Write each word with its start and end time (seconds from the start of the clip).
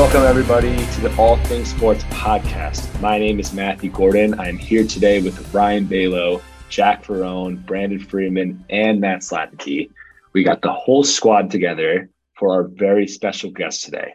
Welcome, 0.00 0.22
everybody, 0.22 0.74
to 0.74 1.00
the 1.02 1.14
All 1.18 1.36
Things 1.44 1.68
Sports 1.68 2.04
podcast. 2.04 2.98
My 3.02 3.18
name 3.18 3.38
is 3.38 3.52
Matthew 3.52 3.90
Gordon. 3.90 4.40
I'm 4.40 4.56
here 4.56 4.86
today 4.86 5.20
with 5.20 5.52
Ryan 5.52 5.86
Balo, 5.86 6.40
Jack 6.70 7.04
Ferrone, 7.04 7.62
Brandon 7.66 7.98
Freeman, 7.98 8.64
and 8.70 8.98
Matt 8.98 9.20
Slattery. 9.20 9.90
We 10.32 10.42
got 10.42 10.62
the 10.62 10.72
whole 10.72 11.04
squad 11.04 11.50
together 11.50 12.08
for 12.38 12.50
our 12.54 12.62
very 12.62 13.06
special 13.06 13.50
guest 13.50 13.84
today. 13.84 14.14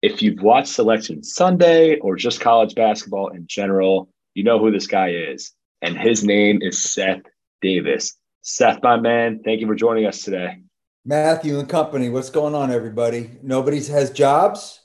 If 0.00 0.22
you've 0.22 0.42
watched 0.42 0.68
Selection 0.68 1.24
Sunday 1.24 1.98
or 1.98 2.14
just 2.14 2.40
college 2.40 2.76
basketball 2.76 3.30
in 3.30 3.48
general, 3.48 4.08
you 4.34 4.44
know 4.44 4.60
who 4.60 4.70
this 4.70 4.86
guy 4.86 5.10
is. 5.10 5.50
And 5.82 5.98
his 5.98 6.22
name 6.22 6.62
is 6.62 6.80
Seth 6.80 7.22
Davis. 7.60 8.16
Seth, 8.42 8.80
my 8.80 8.96
man, 8.96 9.40
thank 9.44 9.60
you 9.60 9.66
for 9.66 9.74
joining 9.74 10.06
us 10.06 10.22
today. 10.22 10.60
Matthew 11.04 11.58
and 11.58 11.68
company, 11.68 12.10
what's 12.10 12.30
going 12.30 12.54
on, 12.54 12.70
everybody? 12.70 13.32
Nobody 13.42 13.82
has 13.86 14.10
jobs? 14.10 14.82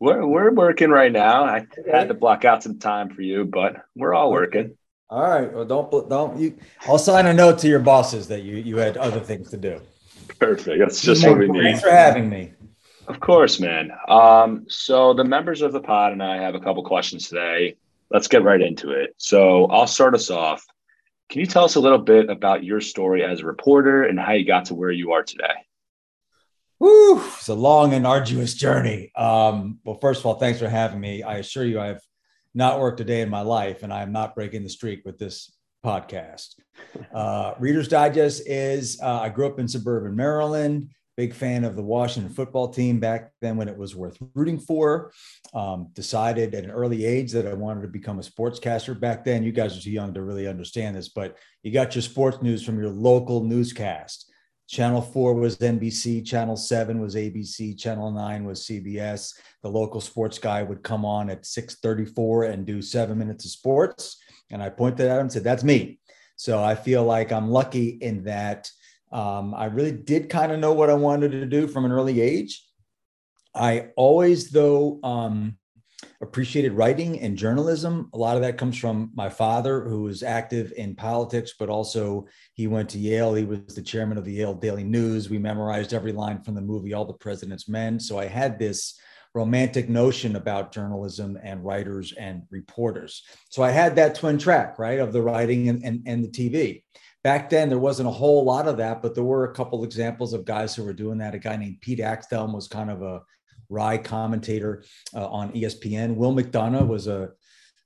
We're 0.00 0.26
we're 0.26 0.50
working 0.50 0.90
right 0.90 1.12
now. 1.12 1.44
I 1.44 1.58
okay. 1.58 1.90
had 1.90 2.08
to 2.08 2.14
block 2.14 2.44
out 2.46 2.62
some 2.62 2.78
time 2.78 3.10
for 3.10 3.20
you, 3.20 3.44
but 3.44 3.84
we're 3.94 4.14
all 4.14 4.32
working. 4.32 4.76
All 5.10 5.22
right. 5.22 5.52
Well, 5.52 5.66
don't 5.66 6.08
don't 6.08 6.38
you? 6.38 6.56
I'll 6.88 6.98
sign 6.98 7.26
a 7.26 7.34
note 7.34 7.58
to 7.58 7.68
your 7.68 7.80
bosses 7.80 8.26
that 8.28 8.42
you 8.42 8.56
you 8.56 8.78
had 8.78 8.96
other 8.96 9.20
things 9.20 9.50
to 9.50 9.58
do. 9.58 9.80
Perfect. 10.38 10.78
That's 10.78 11.02
just 11.02 11.26
what 11.26 11.38
we 11.38 11.48
need. 11.48 11.62
Thanks 11.62 11.82
for 11.82 11.90
having 11.90 12.30
me. 12.30 12.52
Of 13.08 13.20
course, 13.20 13.60
man. 13.60 13.90
Um, 14.08 14.66
so 14.68 15.12
the 15.12 15.24
members 15.24 15.62
of 15.62 15.72
the 15.72 15.80
pod 15.80 16.12
and 16.12 16.22
I 16.22 16.36
have 16.36 16.54
a 16.54 16.60
couple 16.60 16.82
questions 16.84 17.28
today. 17.28 17.76
Let's 18.10 18.28
get 18.28 18.42
right 18.42 18.60
into 18.60 18.92
it. 18.92 19.14
So 19.18 19.66
I'll 19.66 19.86
start 19.86 20.14
us 20.14 20.30
off. 20.30 20.64
Can 21.28 21.40
you 21.40 21.46
tell 21.46 21.64
us 21.64 21.74
a 21.74 21.80
little 21.80 21.98
bit 21.98 22.30
about 22.30 22.64
your 22.64 22.80
story 22.80 23.24
as 23.24 23.40
a 23.40 23.46
reporter 23.46 24.04
and 24.04 24.18
how 24.18 24.32
you 24.32 24.44
got 24.44 24.66
to 24.66 24.74
where 24.74 24.90
you 24.90 25.12
are 25.12 25.22
today? 25.22 25.54
It's 26.82 27.48
a 27.48 27.54
long 27.54 27.92
and 27.92 28.06
arduous 28.06 28.54
journey. 28.54 29.12
Um, 29.14 29.78
well, 29.84 29.98
first 30.00 30.20
of 30.20 30.26
all, 30.26 30.34
thanks 30.34 30.58
for 30.58 30.68
having 30.68 31.00
me. 31.00 31.22
I 31.22 31.38
assure 31.38 31.64
you, 31.64 31.80
I've 31.80 32.00
not 32.54 32.80
worked 32.80 33.00
a 33.00 33.04
day 33.04 33.20
in 33.20 33.28
my 33.28 33.42
life, 33.42 33.82
and 33.82 33.92
I 33.92 34.02
am 34.02 34.12
not 34.12 34.34
breaking 34.34 34.62
the 34.62 34.70
streak 34.70 35.04
with 35.04 35.18
this 35.18 35.52
podcast. 35.84 36.54
Uh, 37.14 37.54
Reader's 37.58 37.88
Digest 37.88 38.42
is 38.46 38.98
uh, 39.02 39.20
I 39.20 39.28
grew 39.28 39.46
up 39.46 39.58
in 39.58 39.68
suburban 39.68 40.16
Maryland. 40.16 40.90
Big 41.16 41.34
fan 41.34 41.64
of 41.64 41.76
the 41.76 41.82
Washington 41.82 42.32
football 42.32 42.68
team 42.68 42.98
back 42.98 43.32
then 43.42 43.56
when 43.56 43.68
it 43.68 43.76
was 43.76 43.94
worth 43.94 44.16
rooting 44.34 44.58
for. 44.58 45.12
Um, 45.52 45.88
decided 45.92 46.54
at 46.54 46.64
an 46.64 46.70
early 46.70 47.04
age 47.04 47.32
that 47.32 47.46
I 47.46 47.52
wanted 47.52 47.82
to 47.82 47.88
become 47.88 48.18
a 48.18 48.22
sportscaster. 48.22 48.98
Back 48.98 49.24
then, 49.24 49.42
you 49.42 49.52
guys 49.52 49.76
are 49.76 49.82
too 49.82 49.90
young 49.90 50.14
to 50.14 50.22
really 50.22 50.46
understand 50.46 50.96
this, 50.96 51.10
but 51.10 51.36
you 51.62 51.70
got 51.70 51.94
your 51.94 52.02
sports 52.02 52.40
news 52.40 52.64
from 52.64 52.78
your 52.78 52.90
local 52.90 53.44
newscast. 53.44 54.29
Channel 54.70 55.02
4 55.02 55.34
was 55.34 55.56
NBC, 55.58 56.24
Channel 56.24 56.56
7 56.56 57.00
was 57.00 57.16
ABC, 57.16 57.76
Channel 57.76 58.12
9 58.12 58.44
was 58.44 58.60
CBS. 58.60 59.34
The 59.64 59.68
local 59.68 60.00
sports 60.00 60.38
guy 60.38 60.62
would 60.62 60.84
come 60.84 61.04
on 61.04 61.28
at 61.28 61.44
6:34 61.44 62.52
and 62.52 62.64
do 62.64 62.80
7 62.80 63.18
minutes 63.18 63.44
of 63.44 63.50
sports, 63.50 64.16
and 64.48 64.62
I 64.62 64.68
pointed 64.68 65.08
at 65.08 65.16
him 65.16 65.22
and 65.22 65.32
said, 65.32 65.42
"That's 65.42 65.64
me." 65.64 65.98
So 66.36 66.62
I 66.62 66.76
feel 66.76 67.04
like 67.04 67.32
I'm 67.32 67.50
lucky 67.50 67.88
in 67.88 68.22
that 68.24 68.70
um, 69.12 69.54
I 69.54 69.64
really 69.64 69.90
did 69.92 70.30
kind 70.30 70.52
of 70.52 70.60
know 70.60 70.72
what 70.72 70.88
I 70.88 70.94
wanted 70.94 71.32
to 71.32 71.46
do 71.46 71.66
from 71.66 71.84
an 71.84 71.90
early 71.90 72.20
age. 72.20 72.64
I 73.52 73.88
always, 73.96 74.50
though, 74.50 75.00
um, 75.02 75.56
appreciated 76.22 76.72
writing 76.72 77.18
and 77.20 77.36
journalism. 77.36 78.10
A 78.12 78.18
lot 78.18 78.36
of 78.36 78.42
that 78.42 78.58
comes 78.58 78.76
from 78.76 79.10
my 79.14 79.30
father, 79.30 79.82
who 79.88 80.02
was 80.02 80.22
active 80.22 80.72
in 80.76 80.94
politics, 80.94 81.54
but 81.58 81.70
also 81.70 82.26
he 82.54 82.66
went 82.66 82.90
to 82.90 82.98
Yale. 82.98 83.34
He 83.34 83.44
was 83.44 83.74
the 83.74 83.82
chairman 83.82 84.18
of 84.18 84.24
the 84.24 84.32
Yale 84.32 84.54
Daily 84.54 84.84
News. 84.84 85.30
We 85.30 85.38
memorized 85.38 85.94
every 85.94 86.12
line 86.12 86.42
from 86.42 86.54
the 86.54 86.60
movie 86.60 86.92
All 86.92 87.06
the 87.06 87.14
President's 87.14 87.68
Men. 87.68 87.98
So 87.98 88.18
I 88.18 88.26
had 88.26 88.58
this 88.58 89.00
romantic 89.34 89.88
notion 89.88 90.36
about 90.36 90.72
journalism 90.72 91.38
and 91.42 91.64
writers 91.64 92.12
and 92.18 92.42
reporters. 92.50 93.22
So 93.48 93.62
I 93.62 93.70
had 93.70 93.96
that 93.96 94.14
twin 94.14 94.38
track, 94.38 94.78
right, 94.78 94.98
of 94.98 95.12
the 95.12 95.22
writing 95.22 95.68
and, 95.68 95.82
and, 95.84 96.02
and 96.06 96.24
the 96.24 96.28
TV. 96.28 96.82
Back 97.22 97.50
then, 97.50 97.68
there 97.68 97.78
wasn't 97.78 98.08
a 98.08 98.12
whole 98.12 98.44
lot 98.44 98.66
of 98.66 98.78
that, 98.78 99.02
but 99.02 99.14
there 99.14 99.24
were 99.24 99.44
a 99.44 99.54
couple 99.54 99.84
examples 99.84 100.32
of 100.32 100.44
guys 100.44 100.74
who 100.74 100.84
were 100.84 100.92
doing 100.92 101.18
that. 101.18 101.34
A 101.34 101.38
guy 101.38 101.56
named 101.56 101.80
Pete 101.80 101.98
Axthelm 101.98 102.54
was 102.54 102.66
kind 102.66 102.90
of 102.90 103.02
a 103.02 103.20
wry 103.70 103.96
commentator 103.96 104.84
uh, 105.14 105.26
on 105.28 105.52
ESPN. 105.52 106.16
Will 106.16 106.34
McDonough 106.34 106.86
was 106.86 107.06
a, 107.06 107.30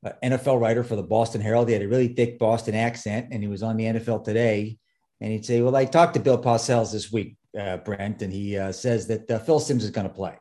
a, 0.02 0.12
NFL 0.24 0.60
writer 0.60 0.82
for 0.82 0.96
the 0.96 1.02
Boston 1.02 1.40
Herald. 1.40 1.68
He 1.68 1.74
had 1.74 1.82
a 1.82 1.88
really 1.88 2.08
thick 2.08 2.38
Boston 2.38 2.74
accent, 2.74 3.28
and 3.30 3.42
he 3.42 3.48
was 3.48 3.62
on 3.62 3.76
the 3.76 3.84
NFL 3.84 4.24
Today. 4.24 4.78
And 5.20 5.30
he'd 5.30 5.44
say, 5.44 5.62
"Well, 5.62 5.76
I 5.76 5.84
talked 5.84 6.14
to 6.14 6.20
Bill 6.20 6.40
Parcells 6.40 6.92
this 6.92 7.12
week, 7.12 7.36
uh, 7.58 7.76
Brent, 7.78 8.22
and 8.22 8.32
he 8.32 8.58
uh, 8.58 8.72
says 8.72 9.06
that 9.06 9.30
uh, 9.30 9.38
Phil 9.38 9.60
Simms 9.60 9.84
is 9.84 9.90
going 9.90 10.08
to 10.08 10.12
play." 10.12 10.36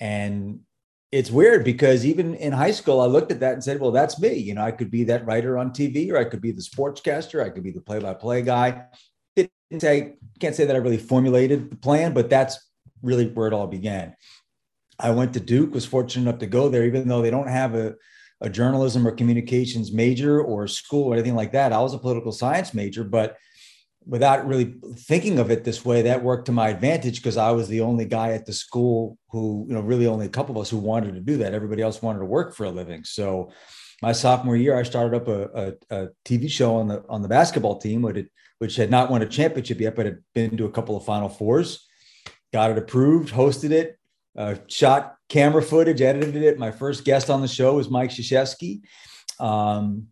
And 0.00 0.60
it's 1.10 1.30
weird 1.30 1.64
because 1.64 2.04
even 2.04 2.34
in 2.34 2.52
high 2.52 2.70
school, 2.70 3.00
I 3.00 3.06
looked 3.06 3.32
at 3.32 3.40
that 3.40 3.54
and 3.54 3.64
said, 3.64 3.80
"Well, 3.80 3.90
that's 3.90 4.20
me. 4.20 4.34
You 4.34 4.54
know, 4.54 4.62
I 4.62 4.72
could 4.72 4.90
be 4.90 5.04
that 5.04 5.26
writer 5.26 5.58
on 5.58 5.70
TV, 5.70 6.10
or 6.10 6.18
I 6.18 6.24
could 6.24 6.40
be 6.40 6.52
the 6.52 6.62
sportscaster, 6.62 7.44
I 7.44 7.50
could 7.50 7.62
be 7.62 7.70
the 7.70 7.80
play-by-play 7.80 8.42
guy." 8.42 8.84
Didn't 9.34 9.80
say, 9.80 10.14
can't 10.38 10.54
say 10.54 10.66
that 10.66 10.76
I 10.76 10.80
really 10.80 10.98
formulated 10.98 11.70
the 11.70 11.76
plan, 11.76 12.12
but 12.12 12.28
that's 12.28 12.58
really 13.02 13.26
where 13.26 13.46
it 13.46 13.52
all 13.52 13.66
began. 13.66 14.14
I 14.98 15.10
went 15.10 15.32
to 15.34 15.40
Duke, 15.40 15.74
was 15.74 15.84
fortunate 15.84 16.28
enough 16.28 16.40
to 16.40 16.46
go 16.46 16.68
there, 16.68 16.84
even 16.84 17.08
though 17.08 17.22
they 17.22 17.30
don't 17.30 17.48
have 17.48 17.74
a, 17.74 17.94
a 18.40 18.50
journalism 18.50 19.06
or 19.06 19.12
communications 19.12 19.92
major 19.92 20.40
or 20.40 20.68
school 20.68 21.08
or 21.08 21.14
anything 21.14 21.34
like 21.34 21.52
that. 21.52 21.72
I 21.72 21.80
was 21.80 21.94
a 21.94 21.98
political 21.98 22.32
science 22.32 22.74
major, 22.74 23.04
but 23.04 23.36
without 24.06 24.46
really 24.46 24.74
thinking 24.96 25.38
of 25.38 25.50
it 25.50 25.64
this 25.64 25.84
way, 25.84 26.02
that 26.02 26.22
worked 26.22 26.46
to 26.46 26.52
my 26.52 26.68
advantage 26.68 27.16
because 27.16 27.36
I 27.36 27.52
was 27.52 27.68
the 27.68 27.80
only 27.80 28.04
guy 28.04 28.32
at 28.32 28.46
the 28.46 28.52
school 28.52 29.16
who, 29.30 29.64
you 29.68 29.74
know, 29.74 29.80
really 29.80 30.06
only 30.06 30.26
a 30.26 30.30
couple 30.30 30.56
of 30.56 30.62
us 30.62 30.70
who 30.70 30.78
wanted 30.78 31.14
to 31.14 31.20
do 31.20 31.36
that. 31.38 31.54
Everybody 31.54 31.82
else 31.82 32.02
wanted 32.02 32.20
to 32.20 32.24
work 32.24 32.54
for 32.54 32.64
a 32.64 32.70
living. 32.70 33.04
So 33.04 33.52
my 34.02 34.12
sophomore 34.12 34.56
year, 34.56 34.76
I 34.76 34.82
started 34.82 35.16
up 35.16 35.28
a, 35.28 35.74
a, 35.90 35.96
a 35.96 36.08
TV 36.24 36.50
show 36.50 36.76
on 36.76 36.88
the 36.88 37.04
on 37.08 37.22
the 37.22 37.28
basketball 37.28 37.78
team, 37.78 38.02
which 38.02 38.16
had, 38.16 38.28
which 38.58 38.76
had 38.76 38.90
not 38.90 39.10
won 39.10 39.22
a 39.22 39.26
championship 39.26 39.80
yet, 39.80 39.94
but 39.94 40.06
had 40.06 40.18
been 40.34 40.56
to 40.56 40.64
a 40.64 40.70
couple 40.70 40.96
of 40.96 41.04
Final 41.04 41.28
Fours. 41.28 41.86
Got 42.52 42.72
it 42.72 42.78
approved, 42.78 43.32
hosted 43.32 43.70
it, 43.70 43.98
uh, 44.36 44.54
shot 44.68 45.16
camera 45.28 45.62
footage, 45.62 46.00
edited 46.00 46.42
it. 46.42 46.58
My 46.58 46.70
first 46.70 47.04
guest 47.04 47.30
on 47.30 47.40
the 47.40 47.48
show 47.48 47.74
was 47.74 47.90
Mike 47.90 48.10
Krzyzewski. 48.10 48.82
Um, 49.38 50.08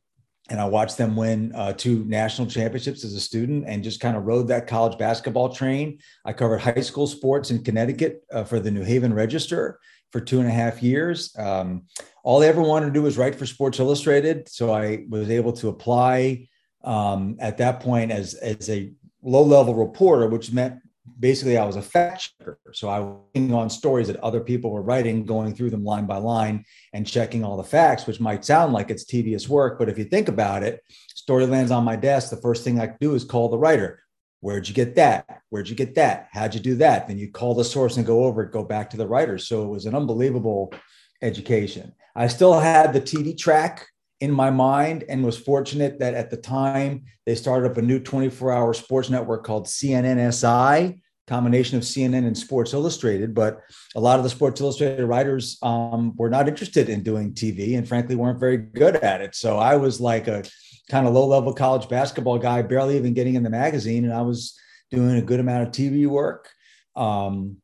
and 0.51 0.61
I 0.61 0.65
watched 0.65 0.99
them 0.99 1.15
win 1.15 1.53
uh, 1.55 1.73
two 1.73 2.05
national 2.07 2.49
championships 2.49 3.05
as 3.05 3.15
a 3.15 3.21
student 3.21 3.65
and 3.69 3.85
just 3.85 4.01
kind 4.01 4.17
of 4.17 4.25
rode 4.25 4.49
that 4.49 4.67
college 4.67 4.99
basketball 4.99 5.51
train. 5.51 6.01
I 6.25 6.33
covered 6.33 6.59
high 6.59 6.81
school 6.81 7.07
sports 7.07 7.53
in 7.53 7.63
Connecticut 7.63 8.25
uh, 8.33 8.43
for 8.43 8.59
the 8.59 8.71
New 8.71 8.83
Haven 8.83 9.15
Register 9.15 9.79
for 10.11 10.21
two 10.21 10.41
and 10.41 10.49
a 10.49 10.53
half 10.53 10.83
years. 10.83 11.33
Um, 11.39 11.85
all 12.25 12.43
I 12.43 12.47
ever 12.47 12.63
wanted 12.63 12.87
to 12.87 12.93
do 12.93 13.03
was 13.03 13.17
write 13.17 13.37
for 13.37 13.47
Sports 13.47 13.79
Illustrated. 13.79 14.49
So 14.49 14.73
I 14.73 15.05
was 15.09 15.31
able 15.31 15.53
to 15.55 15.69
apply 15.69 16.49
um, 16.83 17.37
at 17.39 17.59
that 17.59 17.79
point 17.79 18.11
as, 18.11 18.35
as 18.35 18.69
a 18.69 18.93
low 19.23 19.43
level 19.43 19.75
reporter, 19.75 20.27
which 20.27 20.51
meant 20.51 20.81
basically 21.21 21.59
I 21.59 21.65
was 21.65 21.77
a 21.77 21.83
fact 21.83 22.33
checker. 22.39 22.59
So 22.73 22.89
I 22.89 23.01
was 23.01 23.53
on 23.53 23.71
stories 23.71 24.09
that 24.09 24.17
other 24.17 24.41
people 24.41 24.71
were 24.71 24.83
writing, 24.83 25.25
going 25.25 25.55
through 25.55 25.71
them 25.71 25.85
line 25.85 26.07
by 26.07 26.17
line 26.17 26.65
and 26.93 27.07
checking 27.07 27.45
all 27.45 27.57
the 27.57 27.63
facts, 27.63 28.07
which 28.07 28.21
might 28.21 28.45
sound 28.45 28.73
like 28.73 28.91
it's 28.91 29.05
tedious 29.05 29.49
work. 29.49 29.79
But 29.79 29.89
if 29.89 29.99
you 29.99 30.05
think 30.05 30.29
about 30.29 30.63
it, 30.63 30.81
story 31.15 31.47
lands 31.47 31.71
on 31.71 31.85
my 31.85 31.97
desk. 31.97 32.31
The 32.31 32.37
first 32.37 32.65
thing 32.65 32.81
I 32.81 32.95
do 33.01 33.15
is 33.15 33.25
call 33.25 33.49
the 33.49 33.59
writer. 33.59 34.03
Where'd 34.41 34.67
you 34.67 34.75
get 34.75 34.95
that? 34.97 35.43
Where'd 35.51 35.69
you 35.69 35.77
get 35.77 35.95
that? 35.97 36.29
How'd 36.33 36.55
you 36.55 36.61
do 36.61 36.77
that? 36.77 37.07
Then 37.07 37.19
you 37.19 37.31
call 37.31 37.55
the 37.55 37.65
source 37.65 37.99
and 37.99 38.07
go 38.07 38.25
over 38.25 38.43
it, 38.43 38.53
go 38.53 38.65
back 38.65 38.89
to 38.91 38.97
the 38.97 39.07
writer. 39.07 39.37
So 39.37 39.63
it 39.65 39.69
was 39.69 39.85
an 39.85 39.95
unbelievable 39.95 40.73
education. 41.21 41.93
I 42.17 42.27
still 42.29 42.59
had 42.59 42.93
the 42.95 43.01
TV 43.03 43.37
track 43.37 43.87
in 44.21 44.31
my 44.31 44.51
mind 44.51 45.05
and 45.09 45.25
was 45.25 45.39
fortunate 45.39 45.99
that 45.99 46.15
at 46.15 46.31
the 46.31 46.37
time 46.37 47.05
they 47.27 47.35
started 47.35 47.71
up 47.71 47.77
a 47.79 47.83
new 47.83 47.99
24 47.99 48.53
hour 48.53 48.75
sports 48.75 49.11
network 49.11 49.45
called 49.45 49.67
CNNSI, 49.67 51.01
combination 51.31 51.79
of 51.79 51.85
CNN 51.85 52.27
and 52.27 52.37
Sports 52.37 52.75
Illustrated. 52.75 53.35
But 53.35 53.61
a 53.95 54.01
lot 54.01 54.19
of 54.19 54.25
the 54.25 54.31
Sports 54.31 54.61
Illustrated 54.61 55.07
writers 55.07 55.57
um, 55.63 56.15
were 56.17 56.29
not 56.29 56.49
interested 56.49 56.89
in 56.89 57.03
doing 57.03 57.33
TV 57.33 57.79
and 57.79 57.89
frankly 57.89 58.17
weren't 58.17 58.41
very 58.41 58.59
good 58.59 58.97
at 58.97 59.23
it. 59.23 59.35
So 59.35 59.57
I 59.57 59.77
was 59.77 60.01
like 60.01 60.29
a 60.29 60.45
kind 60.91 61.07
of 61.07 61.15
low 61.15 61.27
level 61.27 61.55
college 61.55 61.89
basketball 61.89 62.39
guy, 62.39 62.63
barely 62.63 62.97
even 62.97 63.15
getting 63.15 63.37
in 63.37 63.43
the 63.43 63.51
magazine. 63.51 64.05
And 64.05 64.13
I 64.13 64.23
was 64.23 64.59
doing 64.91 65.17
a 65.17 65.23
good 65.23 65.41
amount 65.41 65.69
of 65.69 65.73
TV 65.73 66.07
work. 66.07 66.51
Um, 66.97 67.59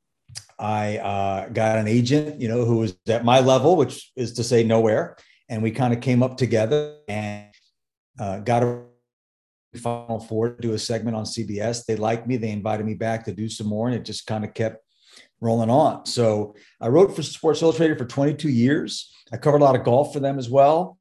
I 0.59 0.99
uh, 0.99 1.49
got 1.49 1.79
an 1.79 1.89
agent, 1.89 2.41
you 2.41 2.49
know, 2.49 2.65
who 2.65 2.79
was 2.79 2.97
at 3.09 3.25
my 3.25 3.41
level, 3.41 3.77
which 3.77 4.11
is 4.17 4.33
to 4.35 4.45
say 4.45 4.65
nowhere 4.65 5.17
and 5.49 5.63
we 5.63 5.71
kind 5.71 5.93
of 5.93 6.01
came 6.01 6.23
up 6.23 6.37
together 6.37 6.97
and 7.09 7.47
uh, 8.19 8.39
got 8.41 8.63
a 8.63 8.83
final 9.76 10.19
four 10.20 10.50
to 10.50 10.61
do 10.61 10.75
a 10.75 10.78
segment 10.78 11.17
on 11.17 11.25
CBS. 11.25 11.84
They 11.84 11.96
liked 11.96 12.26
me. 12.26 12.37
They 12.37 12.50
invited 12.50 12.87
me 12.87 12.94
back 12.94 13.25
to 13.25 13.32
do 13.32 13.49
some 13.49 13.67
more, 13.67 13.88
and 13.88 13.96
it 13.96 14.05
just 14.05 14.26
kind 14.26 14.44
of 14.44 14.55
kept 14.55 14.82
rolling 15.40 15.70
on. 15.70 16.06
So 16.06 16.55
I 16.81 16.88
wrote 16.88 17.14
for 17.14 17.23
Sports 17.23 17.62
Illustrated 17.62 17.99
for 17.99 18.06
22 18.06 18.49
years. 18.49 19.12
I 19.32 19.37
covered 19.37 19.61
a 19.61 19.64
lot 19.64 19.76
of 19.76 19.84
golf 19.84 20.12
for 20.12 20.20
them 20.20 20.38
as 20.38 20.49
well. 20.49 20.99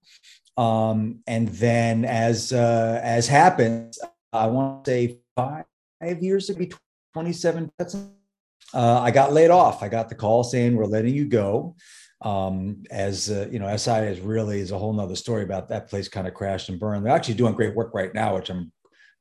Um, 0.58 1.20
and 1.28 1.50
then, 1.50 2.06
as 2.06 2.54
uh, 2.54 3.00
as 3.04 3.28
happened, 3.28 3.96
I 4.32 4.48
want 4.48 4.86
to 4.86 4.92
say 4.92 5.20
five, 5.36 5.66
five 6.02 6.24
years 6.24 6.50
ago, 6.50 6.66
27. 7.14 7.72
uh, 8.74 9.02
I 9.02 9.12
got 9.12 9.34
laid 9.34 9.50
off. 9.50 9.84
I 9.84 9.90
got 9.90 10.10
the 10.10 10.16
call 10.16 10.44
saying 10.44 10.76
we're 10.76 10.86
letting 10.86 11.14
you 11.14 11.26
go. 11.26 11.76
Um, 12.22 12.84
as 12.90 13.30
uh, 13.30 13.48
you 13.52 13.60
know, 13.60 13.76
SI 13.76 13.92
is 13.92 14.20
really 14.20 14.60
is 14.60 14.72
a 14.72 14.78
whole 14.78 14.94
nother 14.94 15.16
story 15.16 15.44
about 15.44 15.70
that 15.70 15.90
place 15.90 16.08
kind 16.08 16.28
of 16.28 16.34
crashed 16.34 16.70
and 16.70 16.80
burned. 16.80 17.06
They're 17.06 17.14
actually 17.14 17.36
doing 17.36 17.54
great 17.54 17.76
work 17.76 17.94
right 17.94 18.14
now, 18.14 18.36
which 18.36 18.50
I'm 18.50 18.72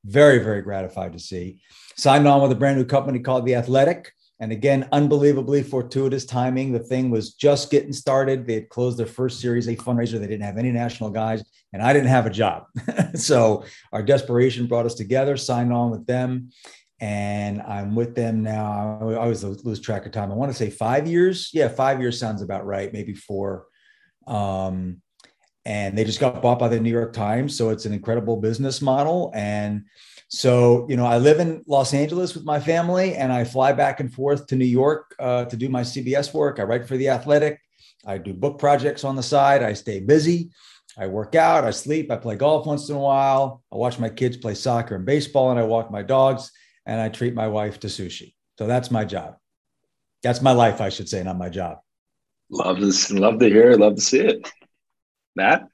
very, 0.04 0.38
very 0.38 0.62
gratified 0.62 1.12
to 1.12 1.18
see. 1.18 1.58
Signed 1.96 2.28
on 2.28 2.42
with 2.42 2.52
a 2.52 2.56
brand 2.56 2.78
new 2.78 2.84
company 2.84 3.18
called 3.18 3.46
The 3.46 3.56
Athletic. 3.56 4.12
And 4.40 4.52
again, 4.52 4.88
unbelievably 4.92 5.62
fortuitous 5.62 6.24
timing. 6.24 6.72
The 6.72 6.80
thing 6.80 7.08
was 7.10 7.34
just 7.34 7.70
getting 7.70 7.92
started. 7.92 8.46
They 8.46 8.54
had 8.54 8.68
closed 8.68 8.98
their 8.98 9.06
first 9.06 9.40
Series 9.40 9.68
A 9.68 9.76
fundraiser. 9.76 10.18
They 10.18 10.26
didn't 10.26 10.42
have 10.42 10.58
any 10.58 10.72
national 10.72 11.10
guys, 11.10 11.44
and 11.72 11.80
I 11.80 11.92
didn't 11.92 12.08
have 12.08 12.26
a 12.26 12.30
job. 12.30 12.64
so 13.14 13.64
our 13.92 14.02
desperation 14.02 14.66
brought 14.66 14.86
us 14.86 14.94
together, 14.94 15.36
signed 15.36 15.72
on 15.72 15.90
with 15.90 16.06
them 16.06 16.50
and 17.00 17.60
I'm 17.62 17.94
with 17.94 18.14
them 18.14 18.42
now. 18.42 18.98
I 19.02 19.14
always 19.14 19.42
lose 19.42 19.80
track 19.80 20.06
of 20.06 20.12
time. 20.12 20.30
I 20.30 20.34
want 20.34 20.52
to 20.52 20.56
say 20.56 20.70
five 20.70 21.06
years. 21.06 21.50
Yeah, 21.52 21.68
five 21.68 22.00
years 22.00 22.18
sounds 22.18 22.42
about 22.42 22.66
right. 22.66 22.92
Maybe 22.92 23.14
four. 23.14 23.66
Um, 24.26 25.00
and 25.64 25.96
they 25.96 26.04
just 26.04 26.20
got 26.20 26.42
bought 26.42 26.58
by 26.58 26.68
the 26.68 26.78
New 26.78 26.90
York 26.90 27.14
Times, 27.14 27.56
so 27.56 27.70
it's 27.70 27.86
an 27.86 27.92
incredible 27.92 28.36
business 28.36 28.82
model. 28.82 29.32
And 29.34 29.84
so, 30.28 30.86
you 30.90 30.96
know, 30.96 31.06
I 31.06 31.16
live 31.18 31.40
in 31.40 31.62
Los 31.66 31.94
Angeles 31.94 32.34
with 32.34 32.44
my 32.44 32.60
family, 32.60 33.14
and 33.14 33.32
I 33.32 33.44
fly 33.44 33.72
back 33.72 34.00
and 34.00 34.12
forth 34.12 34.46
to 34.48 34.56
New 34.56 34.66
York 34.66 35.14
uh, 35.18 35.46
to 35.46 35.56
do 35.56 35.68
my 35.68 35.80
CBS 35.80 36.34
work. 36.34 36.60
I 36.60 36.64
write 36.64 36.86
for 36.86 36.96
the 36.96 37.08
Athletic. 37.08 37.60
I 38.06 38.18
do 38.18 38.34
book 38.34 38.58
projects 38.58 39.04
on 39.04 39.16
the 39.16 39.22
side. 39.22 39.62
I 39.62 39.72
stay 39.72 40.00
busy. 40.00 40.50
I 40.98 41.06
work 41.06 41.34
out. 41.34 41.64
I 41.64 41.70
sleep. 41.70 42.10
I 42.10 42.16
play 42.16 42.36
golf 42.36 42.66
once 42.66 42.88
in 42.88 42.96
a 42.96 43.00
while. 43.00 43.62
I 43.72 43.76
watch 43.76 43.98
my 43.98 44.10
kids 44.10 44.36
play 44.36 44.54
soccer 44.54 44.94
and 44.94 45.06
baseball, 45.06 45.50
and 45.50 45.58
I 45.58 45.64
walk 45.64 45.90
my 45.90 46.02
dogs 46.02 46.50
and 46.86 47.00
I 47.00 47.08
treat 47.08 47.34
my 47.34 47.48
wife 47.48 47.80
to 47.80 47.86
sushi. 47.88 48.34
So 48.58 48.66
that's 48.66 48.90
my 48.90 49.04
job. 49.04 49.36
That's 50.22 50.40
my 50.40 50.52
life, 50.52 50.80
I 50.80 50.88
should 50.88 51.08
say, 51.08 51.22
not 51.22 51.38
my 51.38 51.48
job. 51.48 51.78
Love 52.50 52.78
to 52.78 53.14
love 53.14 53.38
to 53.40 53.48
hear 53.48 53.72
it. 53.72 53.80
Love 53.80 53.96
to 53.96 54.00
see 54.00 54.20
it. 54.20 54.50
Matt. 55.34 55.66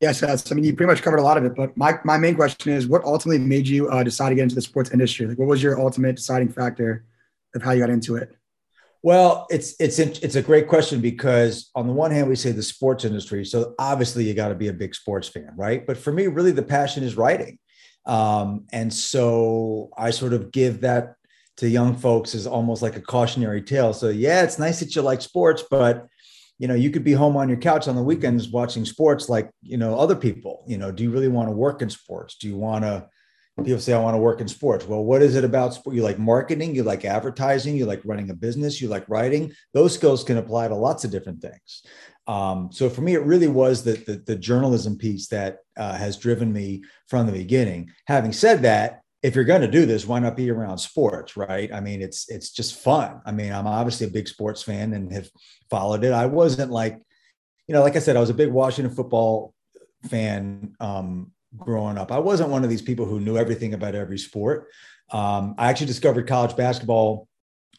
Yes, 0.00 0.20
yes. 0.22 0.50
I 0.50 0.54
mean, 0.54 0.64
you 0.64 0.74
pretty 0.74 0.90
much 0.90 1.02
covered 1.02 1.18
a 1.18 1.22
lot 1.22 1.38
of 1.38 1.44
it, 1.44 1.54
but 1.54 1.76
my, 1.76 1.98
my 2.04 2.18
main 2.18 2.34
question 2.34 2.72
is 2.72 2.86
what 2.86 3.04
ultimately 3.04 3.38
made 3.38 3.66
you 3.66 3.88
uh, 3.88 4.02
decide 4.02 4.30
to 4.30 4.34
get 4.34 4.42
into 4.42 4.54
the 4.54 4.60
sports 4.60 4.90
industry? 4.90 5.26
Like, 5.26 5.38
what 5.38 5.48
was 5.48 5.62
your 5.62 5.80
ultimate 5.80 6.16
deciding 6.16 6.50
factor 6.50 7.04
of 7.54 7.62
how 7.62 7.72
you 7.72 7.80
got 7.80 7.90
into 7.90 8.16
it? 8.16 8.36
Well, 9.02 9.46
it's 9.50 9.74
it's 9.80 9.98
it's 9.98 10.34
a 10.34 10.42
great 10.42 10.66
question 10.66 11.02
because 11.02 11.70
on 11.74 11.86
the 11.86 11.92
one 11.92 12.10
hand 12.10 12.26
we 12.26 12.36
say 12.36 12.52
the 12.52 12.62
sports 12.62 13.04
industry, 13.04 13.44
so 13.44 13.74
obviously 13.78 14.24
you 14.24 14.32
got 14.32 14.48
to 14.48 14.54
be 14.54 14.68
a 14.68 14.72
big 14.72 14.94
sports 14.94 15.28
fan, 15.28 15.52
right? 15.56 15.86
But 15.86 15.98
for 15.98 16.10
me, 16.10 16.26
really 16.26 16.52
the 16.52 16.62
passion 16.62 17.04
is 17.04 17.14
writing. 17.14 17.58
Um, 18.06 18.66
and 18.72 18.92
so 18.92 19.90
I 19.96 20.10
sort 20.10 20.32
of 20.32 20.52
give 20.52 20.82
that 20.82 21.16
to 21.56 21.68
young 21.68 21.96
folks 21.96 22.34
as 22.34 22.46
almost 22.46 22.82
like 22.82 22.96
a 22.96 23.00
cautionary 23.00 23.62
tale. 23.62 23.92
So 23.92 24.08
yeah, 24.08 24.42
it's 24.42 24.58
nice 24.58 24.80
that 24.80 24.94
you 24.94 25.02
like 25.02 25.22
sports, 25.22 25.62
but 25.70 26.06
you 26.58 26.68
know, 26.68 26.74
you 26.74 26.90
could 26.90 27.04
be 27.04 27.12
home 27.12 27.36
on 27.36 27.48
your 27.48 27.58
couch 27.58 27.88
on 27.88 27.96
the 27.96 28.02
weekends 28.02 28.48
watching 28.48 28.84
sports 28.84 29.28
like, 29.28 29.50
you 29.62 29.76
know, 29.76 29.98
other 29.98 30.16
people, 30.16 30.64
you 30.68 30.78
know, 30.78 30.92
do 30.92 31.02
you 31.02 31.10
really 31.10 31.28
want 31.28 31.48
to 31.48 31.54
work 31.54 31.82
in 31.82 31.90
sports? 31.90 32.36
Do 32.36 32.48
you 32.48 32.56
want 32.56 32.84
to, 32.84 33.08
people 33.64 33.80
say, 33.80 33.92
I 33.92 34.00
want 34.00 34.14
to 34.14 34.20
work 34.20 34.40
in 34.40 34.48
sports. 34.48 34.84
Well, 34.84 35.04
what 35.04 35.22
is 35.22 35.36
it 35.36 35.44
about 35.44 35.74
sport? 35.74 35.96
You 35.96 36.02
like 36.02 36.18
marketing, 36.18 36.74
you 36.74 36.82
like 36.82 37.04
advertising, 37.04 37.76
you 37.76 37.86
like 37.86 38.02
running 38.04 38.30
a 38.30 38.34
business, 38.34 38.80
you 38.80 38.88
like 38.88 39.08
writing. 39.08 39.52
Those 39.72 39.94
skills 39.94 40.24
can 40.24 40.38
apply 40.38 40.68
to 40.68 40.74
lots 40.74 41.04
of 41.04 41.10
different 41.10 41.40
things. 41.40 41.82
Um, 42.26 42.70
so 42.72 42.88
for 42.88 43.02
me, 43.02 43.14
it 43.14 43.22
really 43.22 43.48
was 43.48 43.84
the, 43.84 43.92
the, 43.92 44.16
the 44.16 44.36
journalism 44.36 44.96
piece 44.96 45.28
that 45.28 45.58
uh, 45.76 45.94
has 45.94 46.16
driven 46.16 46.52
me 46.52 46.82
from 47.08 47.26
the 47.26 47.32
beginning. 47.32 47.90
Having 48.06 48.32
said 48.32 48.62
that, 48.62 49.00
if 49.22 49.34
you're 49.34 49.44
going 49.44 49.62
to 49.62 49.70
do 49.70 49.86
this, 49.86 50.06
why 50.06 50.18
not 50.18 50.36
be 50.36 50.50
around 50.50 50.78
sports, 50.78 51.36
right? 51.36 51.72
I 51.72 51.80
mean, 51.80 52.02
it's 52.02 52.28
it's 52.28 52.50
just 52.50 52.78
fun. 52.78 53.22
I 53.24 53.32
mean, 53.32 53.52
I'm 53.52 53.66
obviously 53.66 54.06
a 54.06 54.10
big 54.10 54.28
sports 54.28 54.62
fan 54.62 54.92
and 54.92 55.10
have 55.12 55.30
followed 55.70 56.04
it. 56.04 56.12
I 56.12 56.26
wasn't 56.26 56.70
like, 56.70 57.00
you 57.66 57.74
know, 57.74 57.80
like 57.80 57.96
I 57.96 58.00
said, 58.00 58.16
I 58.16 58.20
was 58.20 58.28
a 58.28 58.34
big 58.34 58.50
Washington 58.50 58.94
football 58.94 59.54
fan 60.10 60.74
um, 60.78 61.32
growing 61.56 61.96
up. 61.96 62.12
I 62.12 62.18
wasn't 62.18 62.50
one 62.50 62.64
of 62.64 62.70
these 62.70 62.82
people 62.82 63.06
who 63.06 63.18
knew 63.18 63.38
everything 63.38 63.72
about 63.72 63.94
every 63.94 64.18
sport. 64.18 64.68
Um, 65.10 65.54
I 65.56 65.70
actually 65.70 65.86
discovered 65.86 66.28
college 66.28 66.54
basketball 66.54 67.26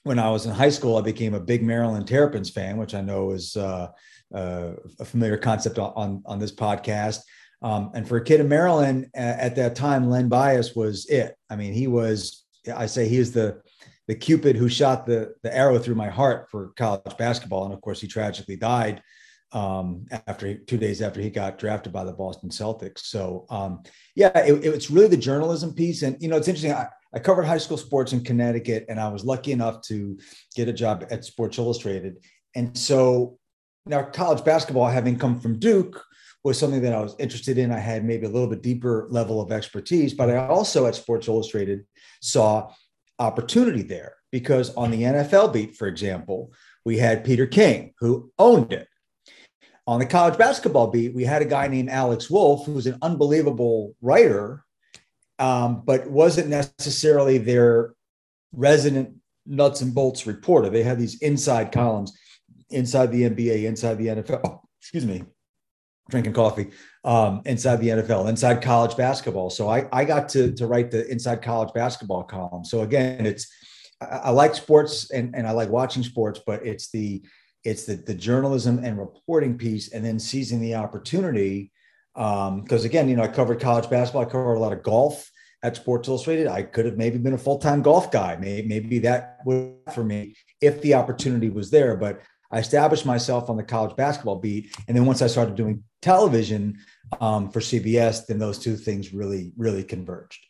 when 0.04 0.18
I 0.18 0.32
was 0.32 0.48
in 0.48 0.52
high 0.52 0.70
school. 0.70 0.98
I 0.98 1.02
became 1.02 1.36
a 1.36 1.40
big 1.40 1.62
Maryland 1.62 2.08
Terrapins 2.08 2.50
fan, 2.50 2.78
which 2.78 2.96
I 2.96 3.02
know 3.02 3.32
is 3.32 3.56
uh, 3.56 3.90
uh, 4.34 4.74
a 5.00 5.06
familiar 5.06 5.38
concept 5.38 5.80
on, 5.80 6.24
on 6.26 6.40
this 6.40 6.54
podcast. 6.54 7.20
Um, 7.62 7.92
and 7.96 8.08
for 8.08 8.18
a 8.18 8.24
kid 8.24 8.42
in 8.42 8.50
Maryland 8.50 9.10
at 9.16 9.56
that 9.56 9.76
time, 9.76 10.10
Len 10.10 10.30
Bias 10.30 10.76
was 10.76 11.06
it. 11.08 11.36
I 11.50 11.56
mean, 11.56 11.74
he 11.74 11.88
was, 11.88 12.46
I 12.74 12.86
say 12.86 13.08
he 13.08 13.18
is 13.18 13.32
the, 13.32 13.62
the 14.08 14.16
Cupid 14.16 14.56
who 14.56 14.70
shot 14.70 15.06
the, 15.06 15.34
the 15.42 15.56
arrow 15.56 15.80
through 15.80 15.96
my 15.96 16.10
heart 16.10 16.48
for 16.52 16.74
college 16.76 17.18
basketball. 17.18 17.66
And 17.66 17.74
of 17.74 17.82
course, 17.82 18.02
he 18.02 18.08
tragically 18.08 18.56
died 18.56 19.02
um, 19.52 20.06
after 20.28 20.56
two 20.56 20.78
days 20.78 21.02
after 21.02 21.22
he 21.22 21.30
got 21.30 21.58
drafted 21.58 21.94
by 21.94 22.04
the 22.04 22.14
Boston 22.14 22.50
Celtics. 22.50 23.00
So, 23.00 23.46
um, 23.50 23.82
yeah, 24.16 24.38
it, 24.40 24.64
it's 24.66 24.92
really 24.92 25.08
the 25.08 25.18
journalism 25.18 25.74
piece. 25.74 26.04
And, 26.04 26.22
you 26.22 26.28
know, 26.28 26.38
it's 26.38 26.48
interesting. 26.48 26.74
I, 26.74 26.88
I 27.14 27.20
covered 27.20 27.44
high 27.44 27.58
school 27.58 27.78
sports 27.78 28.12
in 28.12 28.24
Connecticut, 28.24 28.86
and 28.90 29.00
I 29.00 29.08
was 29.08 29.24
lucky 29.24 29.54
enough 29.54 29.82
to 29.84 30.20
get 30.56 30.68
a 30.68 30.74
job 30.74 31.06
at 31.10 31.24
Sports 31.24 31.58
Illustrated. 31.58 32.18
And 32.54 32.78
so 32.78 33.40
now, 33.86 34.04
college 34.04 34.44
basketball, 34.44 34.88
having 34.88 35.18
come 35.18 35.40
from 35.40 35.60
Duke, 35.60 36.04
was 36.44 36.58
something 36.58 36.82
that 36.82 36.94
I 36.94 37.02
was 37.02 37.16
interested 37.20 37.58
in. 37.58 37.72
I 37.72 37.80
had 37.80 38.04
maybe 38.04 38.26
a 38.26 38.30
little 38.30 38.50
bit 38.50 38.62
deeper 38.62 39.08
level 39.10 39.42
of 39.42 39.52
expertise, 39.52 40.14
but 40.14 40.30
I 40.30 40.48
also 40.48 40.86
at 40.86 40.96
Sports 40.96 41.28
Illustrated 41.28 41.86
saw 42.22 42.72
opportunity 43.20 43.82
there 43.82 44.16
because 44.32 44.74
on 44.76 44.92
the 44.92 45.04
NFL 45.04 45.54
beat, 45.54 45.76
for 45.76 45.88
example, 45.88 46.52
we 46.84 46.98
had 46.98 47.24
Peter 47.24 47.48
King 47.48 47.94
who 48.00 48.32
owned 48.38 48.74
it. 48.74 48.88
On 49.88 50.00
the 50.00 50.06
college 50.06 50.38
basketball 50.38 50.88
beat, 50.88 51.14
we 51.14 51.24
had 51.24 51.44
a 51.44 51.46
guy 51.46 51.68
named 51.68 51.90
Alex 51.90 52.30
Wolff, 52.30 52.66
who 52.66 52.74
was 52.74 52.88
an 52.88 52.98
unbelievable 53.04 53.96
writer, 54.02 54.64
um, 55.38 55.84
but 55.86 56.10
wasn't 56.10 56.50
necessarily 56.50 57.38
their 57.38 57.94
resident 58.52 59.16
nuts 59.46 59.82
and 59.82 59.94
bolts 59.94 60.26
reporter. 60.26 60.70
They 60.70 60.82
had 60.82 60.98
these 60.98 61.22
inside 61.22 61.72
columns 61.72 62.18
inside 62.70 63.12
the 63.12 63.30
NBA, 63.30 63.66
inside 63.66 63.98
the 63.98 64.08
NFL. 64.08 64.42
Oh, 64.46 64.62
excuse 64.82 65.06
me, 65.06 65.24
drinking 66.10 66.34
coffee. 66.34 66.68
Um, 67.04 67.42
inside 67.46 67.78
the 67.78 67.90
NFL, 67.90 68.30
inside 68.30 68.62
college 68.62 68.96
basketball. 68.96 69.50
So 69.50 69.70
I 69.70 69.88
I 69.92 70.06
got 70.06 70.30
to 70.30 70.52
to 70.54 70.68
write 70.68 70.92
the 70.92 71.08
inside 71.10 71.42
college 71.42 71.74
basketball 71.74 72.24
column. 72.24 72.66
So 72.66 72.82
again, 72.82 73.26
it's 73.26 73.52
I, 74.02 74.06
I 74.06 74.30
like 74.30 74.56
sports 74.56 75.12
and 75.12 75.36
and 75.36 75.48
I 75.48 75.52
like 75.52 75.70
watching 75.70 76.04
sports, 76.04 76.40
but 76.46 76.66
it's 76.66 76.92
the 76.92 77.24
it's 77.64 77.86
the 77.86 77.96
the 77.96 78.14
journalism 78.14 78.84
and 78.84 78.98
reporting 79.00 79.58
piece, 79.58 79.92
and 79.92 80.06
then 80.06 80.20
seizing 80.20 80.62
the 80.62 80.76
opportunity. 80.76 81.72
Because 82.14 82.82
um, 82.82 82.86
again, 82.86 83.10
you 83.10 83.16
know, 83.16 83.24
I 83.24 83.28
covered 83.28 83.60
college 83.60 83.90
basketball. 83.90 84.22
I 84.22 84.26
covered 84.26 84.56
a 84.56 84.60
lot 84.60 84.72
of 84.72 84.84
golf 84.84 85.30
at 85.64 85.76
Sports 85.76 86.08
Illustrated. 86.08 86.48
I 86.48 86.62
could 86.62 86.86
have 86.86 86.96
maybe 86.96 87.18
been 87.18 87.34
a 87.34 87.38
full 87.38 87.58
time 87.58 87.82
golf 87.82 88.12
guy. 88.12 88.38
Maybe, 88.40 88.68
maybe 88.68 89.00
that 89.00 89.40
would 89.46 89.74
for 89.94 90.04
me 90.04 90.36
if 90.62 90.82
the 90.82 90.94
opportunity 90.94 91.50
was 91.50 91.72
there. 91.72 91.98
But 91.98 92.22
I 92.52 92.60
established 92.60 93.06
myself 93.06 93.50
on 93.50 93.58
the 93.58 93.64
college 93.64 93.96
basketball 93.96 94.38
beat, 94.38 94.76
and 94.88 94.96
then 94.96 95.06
once 95.06 95.22
I 95.22 95.28
started 95.28 95.56
doing 95.56 95.84
television 96.02 96.78
um, 97.20 97.50
for 97.50 97.60
CBS, 97.60 98.26
then 98.28 98.40
those 98.40 98.60
two 98.60 98.76
things 98.76 99.14
really, 99.14 99.52
really 99.58 99.84
converged. 99.84 100.46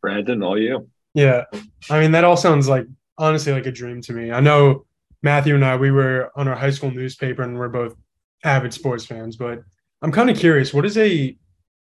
Brandon, 0.00 0.42
all 0.42 0.58
you. 0.58 0.88
Yeah, 1.14 1.44
I 1.90 2.00
mean 2.00 2.12
that 2.12 2.24
all 2.24 2.36
sounds 2.36 2.68
like 2.68 2.86
honestly 3.18 3.52
like 3.52 3.66
a 3.66 3.72
dream 3.72 4.00
to 4.02 4.12
me. 4.12 4.30
I 4.30 4.40
know 4.40 4.86
Matthew 5.22 5.54
and 5.54 5.64
I 5.64 5.76
we 5.76 5.90
were 5.90 6.30
on 6.36 6.46
our 6.46 6.54
high 6.54 6.70
school 6.70 6.90
newspaper, 6.90 7.42
and 7.42 7.58
we're 7.58 7.68
both 7.68 7.96
avid 8.44 8.72
sports 8.72 9.04
fans. 9.04 9.36
But 9.36 9.62
I'm 10.02 10.12
kind 10.12 10.30
of 10.30 10.36
curious, 10.36 10.72
what 10.72 10.82
does 10.82 10.98
a 10.98 11.36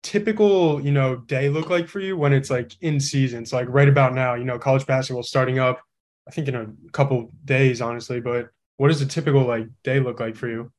typical 0.03 0.81
you 0.81 0.93
know 0.93 1.17
day 1.17 1.49
look 1.49 1.71
like 1.71 1.89
for 1.89 2.01
you 2.01 2.17
when 2.17 2.33
it's 2.33 2.51
like 2.51 2.73
in 2.83 3.01
season? 3.01 3.47
So 3.47 3.57
like 3.57 3.69
right 3.69 3.89
about 3.89 4.15
now, 4.15 4.35
you 4.35 4.45
know, 4.45 4.59
college 4.59 4.87
basketball 4.87 5.23
starting 5.23 5.59
up 5.59 5.81
I 6.27 6.31
think 6.31 6.49
in 6.49 6.55
a 6.55 6.91
couple 6.93 7.31
days, 7.45 7.81
honestly. 7.81 8.21
But 8.21 8.49
what 8.77 8.89
does 8.89 9.03
a 9.03 9.07
typical 9.07 9.45
like 9.45 9.67
day 9.83 10.01
look 10.01 10.21
like 10.21 10.37
for 10.37 10.49
you? 10.49 10.73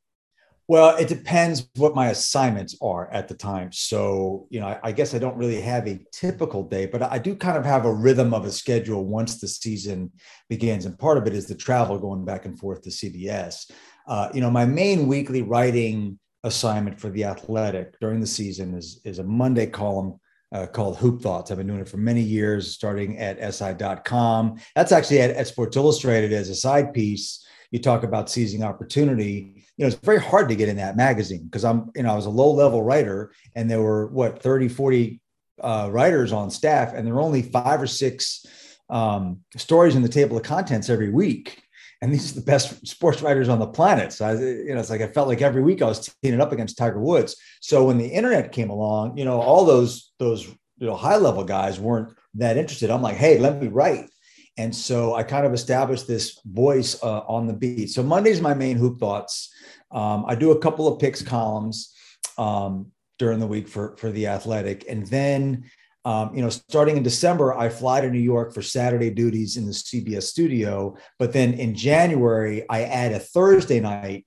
Well, 0.67 0.95
it 0.95 1.09
depends 1.09 1.69
what 1.75 1.93
my 1.93 2.07
assignments 2.07 2.77
are 2.81 3.11
at 3.11 3.27
the 3.27 3.33
time. 3.33 3.73
So, 3.73 4.47
you 4.49 4.61
know, 4.61 4.67
I, 4.67 4.79
I, 4.81 4.91
guess 4.93 5.13
I 5.13 5.19
don't 5.19 5.35
really 5.35 5.59
have 5.59 5.87
a 5.87 5.99
typical 6.13 6.63
day, 6.63 6.85
but 6.85 7.03
I 7.03 7.19
do 7.19 7.35
kind 7.35 7.57
of 7.57 7.65
have 7.65 7.83
a 7.85 7.93
rhythm 7.93 8.33
of 8.33 8.45
a 8.45 8.51
schedule 8.51 9.05
once 9.05 9.41
the 9.41 9.47
season 9.47 10.09
begins. 10.47 10.85
And 10.85 10.97
part 10.97 11.17
of 11.17 11.27
it 11.27 11.33
is 11.33 11.47
the 11.47 11.55
travel 11.55 11.99
going 11.99 12.23
back 12.23 12.45
and 12.45 12.57
forth 12.57 12.81
to 12.83 12.89
CBS. 12.89 13.69
Uh, 14.07 14.29
you 14.33 14.39
know, 14.39 14.49
my 14.49 14.65
main 14.65 15.07
weekly 15.07 15.41
writing 15.41 16.17
assignment 16.45 16.97
for 16.97 17.09
the 17.09 17.25
athletic 17.25 17.99
during 17.99 18.21
the 18.21 18.27
season 18.27 18.73
is, 18.73 19.01
is 19.03 19.19
a 19.19 19.23
Monday 19.23 19.65
column 19.65 20.17
uh, 20.53 20.67
called 20.67 20.97
Hoop 20.97 21.21
Thoughts. 21.21 21.51
I've 21.51 21.57
been 21.57 21.67
doing 21.67 21.81
it 21.81 21.89
for 21.89 21.97
many 21.97 22.21
years, 22.21 22.71
starting 22.71 23.17
at 23.17 23.53
SI.com. 23.53 24.59
That's 24.75 24.91
actually 24.91 25.21
at, 25.21 25.31
at 25.31 25.47
Sports 25.47 25.75
Illustrated 25.75 26.31
as 26.31 26.49
a 26.49 26.55
side 26.55 26.93
piece. 26.93 27.45
You 27.71 27.79
talk 27.79 28.03
about 28.03 28.29
seizing 28.29 28.63
opportunity. 28.63 29.65
You 29.77 29.83
know, 29.83 29.87
it's 29.87 29.95
very 29.95 30.21
hard 30.21 30.47
to 30.49 30.55
get 30.55 30.69
in 30.69 30.77
that 30.77 30.95
magazine 30.95 31.45
because 31.45 31.65
I'm, 31.65 31.89
you 31.95 32.03
know, 32.03 32.11
I 32.11 32.15
was 32.15 32.27
a 32.27 32.29
low 32.29 32.53
level 32.53 32.83
writer 32.83 33.33
and 33.55 33.69
there 33.69 33.81
were 33.81 34.07
what 34.07 34.43
30, 34.43 34.67
40 34.67 35.19
uh, 35.61 35.89
writers 35.91 36.31
on 36.31 36.51
staff, 36.51 36.93
and 36.93 37.05
there 37.05 37.15
are 37.15 37.21
only 37.21 37.41
five 37.41 37.81
or 37.81 37.87
six 37.87 38.45
um, 38.89 39.39
stories 39.57 39.95
in 39.95 40.01
the 40.03 40.09
table 40.09 40.37
of 40.37 40.43
contents 40.43 40.89
every 40.89 41.09
week. 41.09 41.63
And 42.03 42.11
these 42.11 42.33
are 42.33 42.35
the 42.35 42.45
best 42.45 42.85
sports 42.85 43.21
writers 43.21 43.47
on 43.47 43.59
the 43.59 43.65
planet. 43.65 44.11
So, 44.11 44.25
I, 44.25 44.33
you 44.33 44.73
know, 44.73 44.81
it's 44.81 44.89
like 44.89 44.99
I 44.99 45.07
felt 45.07 45.29
like 45.29 45.41
every 45.41 45.61
week 45.63 45.81
I 45.81 45.85
was 45.85 46.13
teaming 46.21 46.41
up 46.41 46.51
against 46.51 46.77
Tiger 46.77 46.99
Woods. 46.99 47.37
So 47.61 47.85
when 47.85 47.97
the 47.97 48.09
internet 48.09 48.51
came 48.51 48.69
along, 48.69 49.17
you 49.17 49.23
know, 49.23 49.39
all 49.39 49.63
those 49.63 50.11
those 50.19 50.45
you 50.79 50.87
know 50.87 50.97
high 50.97 51.15
level 51.15 51.45
guys 51.45 51.79
weren't 51.79 52.13
that 52.33 52.57
interested. 52.57 52.89
I'm 52.89 53.01
like, 53.01 53.15
hey, 53.15 53.39
let 53.39 53.61
me 53.61 53.69
write. 53.69 54.09
And 54.57 54.75
so 54.75 55.15
I 55.15 55.23
kind 55.23 55.45
of 55.45 55.53
established 55.53 56.05
this 56.05 56.41
voice 56.43 57.01
uh, 57.01 57.19
on 57.21 57.47
the 57.47 57.53
beat. 57.53 57.89
So 57.91 58.03
Monday's 58.03 58.41
my 58.41 58.53
main 58.53 58.75
hoop 58.75 58.99
thoughts. 58.99 59.49
Um, 59.89 60.25
I 60.27 60.35
do 60.35 60.51
a 60.51 60.59
couple 60.59 60.89
of 60.89 60.99
picks 60.99 61.21
columns 61.21 61.95
um, 62.37 62.87
during 63.17 63.39
the 63.39 63.47
week 63.47 63.69
for 63.69 63.95
for 63.95 64.11
the 64.11 64.27
Athletic, 64.27 64.83
and 64.89 65.07
then 65.07 65.71
um, 66.05 66.35
you 66.35 66.41
know, 66.41 66.49
starting 66.49 66.97
in 66.97 67.03
December, 67.03 67.53
I 67.53 67.69
fly 67.69 68.01
to 68.01 68.09
New 68.09 68.19
York 68.19 68.53
for 68.53 68.61
Saturday 68.61 69.09
duties 69.09 69.55
in 69.55 69.65
the 69.65 69.71
CBS 69.71 70.23
studio. 70.23 70.97
But 71.17 71.31
then 71.31 71.53
in 71.53 71.75
January, 71.75 72.65
I 72.69 72.83
add 72.83 73.13
a 73.13 73.19
Thursday 73.19 73.79
night 73.79 74.25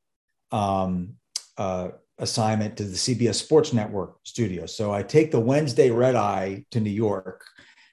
um, 0.53 1.15
uh, 1.59 1.89
assignment 2.19 2.79
to 2.79 2.85
the 2.85 2.97
CBS 2.97 3.35
Sports 3.35 3.75
Network 3.75 4.17
studio. 4.25 4.65
So 4.65 4.93
I 4.93 5.03
take 5.03 5.31
the 5.31 5.41
Wednesday 5.41 5.91
red 5.91 6.15
eye 6.15 6.65
to 6.71 6.81
New 6.81 6.91
York, 6.91 7.45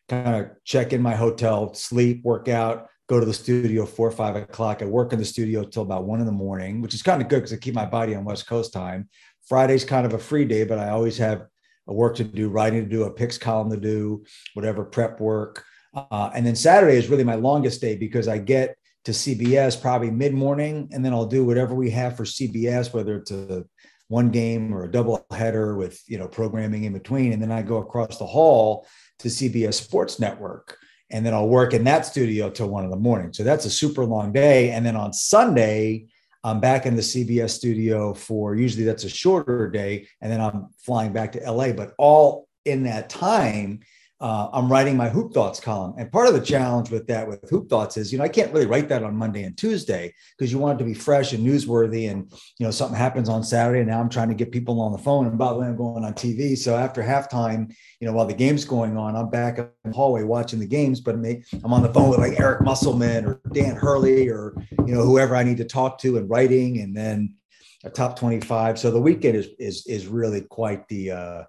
kind 0.08 0.46
of 0.46 0.52
check 0.64 0.94
in 0.94 1.02
my 1.02 1.16
hotel, 1.16 1.74
sleep, 1.74 2.24
work 2.24 2.48
out, 2.48 2.88
go 3.10 3.20
to 3.20 3.26
the 3.26 3.34
studio 3.34 3.86
four 3.86 4.08
or 4.08 4.12
five 4.12 4.38
o'clock. 4.38 4.82
I 4.82 4.86
work 4.86 5.12
in 5.12 5.20
the 5.20 5.26
studio 5.26 5.64
till 5.64 5.84
about 5.84 6.06
one 6.06 6.22
in 6.22 6.26
the 6.26 6.32
morning, 6.32 6.82
which 6.82 6.94
is 6.94 7.04
kind 7.04 7.22
of 7.22 7.28
good 7.28 7.40
because 7.40 7.54
I 7.54 7.58
keep 7.58 7.74
my 7.74 7.86
body 7.86 8.16
on 8.16 8.24
West 8.24 8.48
Coast 8.48 8.72
time. 8.72 9.10
Friday's 9.46 9.84
kind 9.84 10.06
of 10.06 10.14
a 10.14 10.20
free 10.20 10.46
day, 10.46 10.64
but 10.64 10.80
I 10.80 10.90
always 10.90 11.18
have 11.18 11.48
work 11.92 12.16
to 12.16 12.24
do, 12.24 12.50
writing 12.50 12.84
to 12.84 12.90
do, 12.90 13.04
a 13.04 13.12
picks 13.12 13.38
column 13.38 13.70
to 13.72 13.78
do, 13.78 14.24
whatever 14.54 14.86
prep 14.86 15.20
work. 15.20 15.64
Uh, 15.94 16.30
and 16.34 16.46
then 16.46 16.56
Saturday 16.56 16.96
is 16.96 17.10
really 17.10 17.24
my 17.24 17.36
longest 17.36 17.82
day 17.82 17.96
because 17.96 18.28
I 18.28 18.38
get 18.38 18.76
to 19.06 19.12
CBS 19.12 19.80
probably 19.80 20.10
mid 20.10 20.34
morning, 20.34 20.90
and 20.92 21.04
then 21.04 21.14
I'll 21.14 21.26
do 21.26 21.44
whatever 21.44 21.76
we 21.76 21.90
have 21.92 22.16
for 22.16 22.24
CBS, 22.24 22.94
whether 22.94 23.18
it's 23.18 23.32
a 23.32 23.66
one 24.08 24.30
game 24.30 24.74
or 24.74 24.84
a 24.84 24.92
double 24.92 25.26
header 25.32 25.76
with 25.76 26.02
you 26.08 26.18
know 26.18 26.28
programming 26.28 26.86
in 26.86 26.94
between, 26.94 27.34
and 27.34 27.42
then 27.42 27.52
I 27.52 27.62
go 27.62 27.78
across 27.78 28.18
the 28.18 28.26
hall 28.26 28.88
to 29.20 29.28
CBS 29.28 29.74
Sports 29.74 30.20
Network, 30.20 30.78
and 31.10 31.26
then 31.26 31.34
I'll 31.34 31.50
work 31.50 31.74
in 31.74 31.84
that 31.84 32.06
studio 32.06 32.50
till 32.50 32.70
one 32.70 32.86
in 32.86 32.90
the 32.90 32.96
morning. 32.96 33.34
So 33.34 33.44
that's 33.44 33.66
a 33.66 33.70
super 33.70 34.06
long 34.06 34.32
day, 34.32 34.72
and 34.72 34.86
then 34.86 34.96
on 34.96 35.14
Sunday 35.14 36.08
I'm 36.44 36.60
back 36.60 36.86
in 36.86 36.96
the 36.96 37.02
CBS 37.02 37.52
studio 37.52 38.14
for 38.14 38.56
usually 38.56 38.84
that's 38.84 39.06
a 39.06 39.10
shorter 39.10 39.70
day, 39.70 40.08
and 40.22 40.32
then 40.32 40.42
I'm 40.42 40.68
flying 40.78 41.14
back 41.14 41.32
to 41.34 41.52
LA. 41.52 41.72
But 41.72 41.94
all 41.98 42.48
in 42.66 42.84
that 42.84 43.10
time, 43.10 43.80
uh, 44.24 44.50
I'm 44.54 44.72
writing 44.72 44.96
my 44.96 45.10
Hoop 45.10 45.34
Thoughts 45.34 45.60
column. 45.60 45.96
And 45.98 46.10
part 46.10 46.30
of 46.30 46.34
the 46.34 46.40
challenge 46.40 46.90
with 46.90 47.08
that 47.08 47.28
with 47.28 47.48
Hoop 47.50 47.70
Thoughts 47.70 47.98
is, 47.98 48.10
you 48.10 48.18
know, 48.18 48.24
I 48.24 48.30
can't 48.30 48.54
really 48.54 48.66
write 48.66 48.88
that 48.88 49.04
on 49.04 49.18
Monday 49.18 49.44
and 49.44 49.58
Tuesday 49.58 50.14
because 50.38 50.50
you 50.50 50.60
want 50.60 50.80
it 50.80 50.84
to 50.84 50.90
be 50.90 50.94
fresh 50.94 51.34
and 51.34 51.46
newsworthy. 51.46 52.10
And, 52.10 52.32
you 52.58 52.66
know, 52.66 52.72
something 52.72 52.98
happens 52.98 53.28
on 53.28 53.44
Saturday. 53.44 53.82
And 53.82 53.90
now 53.90 54.00
I'm 54.00 54.08
trying 54.08 54.30
to 54.30 54.34
get 54.34 54.54
people 54.54 54.80
on 54.80 54.94
the 54.94 54.98
phone. 54.98 55.28
And 55.28 55.38
by 55.38 55.52
the 55.52 55.60
way, 55.60 55.68
I'm 55.68 55.76
going 55.76 56.06
on 56.06 56.14
TV. 56.14 56.58
So 56.58 56.78
after 56.78 57.04
halftime, 57.04 57.76
you 58.00 58.08
know, 58.08 58.14
while 58.14 58.26
the 58.26 58.34
game's 58.34 58.64
going 58.64 58.96
on, 58.96 59.18
I'm 59.18 59.30
back 59.30 59.58
in 59.58 59.68
the 59.84 59.92
hallway 59.92 60.24
watching 60.24 60.60
the 60.60 60.68
games, 60.68 61.02
but 61.02 61.16
I'm 61.16 61.74
on 61.74 61.84
the 61.84 61.94
phone 61.94 62.10
with 62.10 62.20
like 62.20 62.40
Eric 62.40 62.62
Musselman 62.62 63.26
or 63.26 63.42
Dan 63.52 63.76
Hurley 63.76 64.30
or, 64.30 64.56
you 64.86 64.96
know, 64.96 65.04
whoever 65.04 65.36
I 65.36 65.44
need 65.44 65.58
to 65.58 65.66
talk 65.66 66.00
to 66.00 66.16
and 66.16 66.30
writing. 66.30 66.80
And 66.80 66.96
then 66.96 67.36
a 67.84 67.90
top 67.90 68.18
25. 68.18 68.80
So 68.80 68.90
the 68.90 69.02
weekend 69.02 69.36
is, 69.36 69.50
is, 69.60 69.86
is 69.86 70.08
really 70.08 70.40
quite 70.40 70.88
the, 70.88 71.12
uh, 71.12 71.44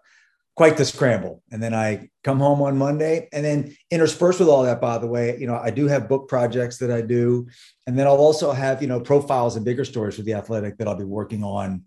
quite 0.56 0.76
the 0.76 0.84
scramble. 0.84 1.42
And 1.50 1.62
then 1.62 1.74
I 1.74 2.08
come 2.22 2.38
home 2.38 2.62
on 2.62 2.78
Monday 2.78 3.28
and 3.32 3.44
then 3.44 3.76
interspersed 3.90 4.38
with 4.38 4.48
all 4.48 4.62
that, 4.62 4.80
by 4.80 4.98
the 4.98 5.06
way, 5.06 5.36
you 5.38 5.46
know, 5.46 5.56
I 5.56 5.70
do 5.70 5.88
have 5.88 6.08
book 6.08 6.28
projects 6.28 6.78
that 6.78 6.90
I 6.90 7.00
do. 7.00 7.48
And 7.86 7.98
then 7.98 8.06
I'll 8.06 8.16
also 8.16 8.52
have, 8.52 8.80
you 8.80 8.88
know, 8.88 9.00
profiles 9.00 9.56
and 9.56 9.64
bigger 9.64 9.84
stories 9.84 10.14
for 10.16 10.22
the 10.22 10.34
athletic 10.34 10.78
that 10.78 10.86
I'll 10.86 10.96
be 10.96 11.04
working 11.04 11.42
on. 11.42 11.82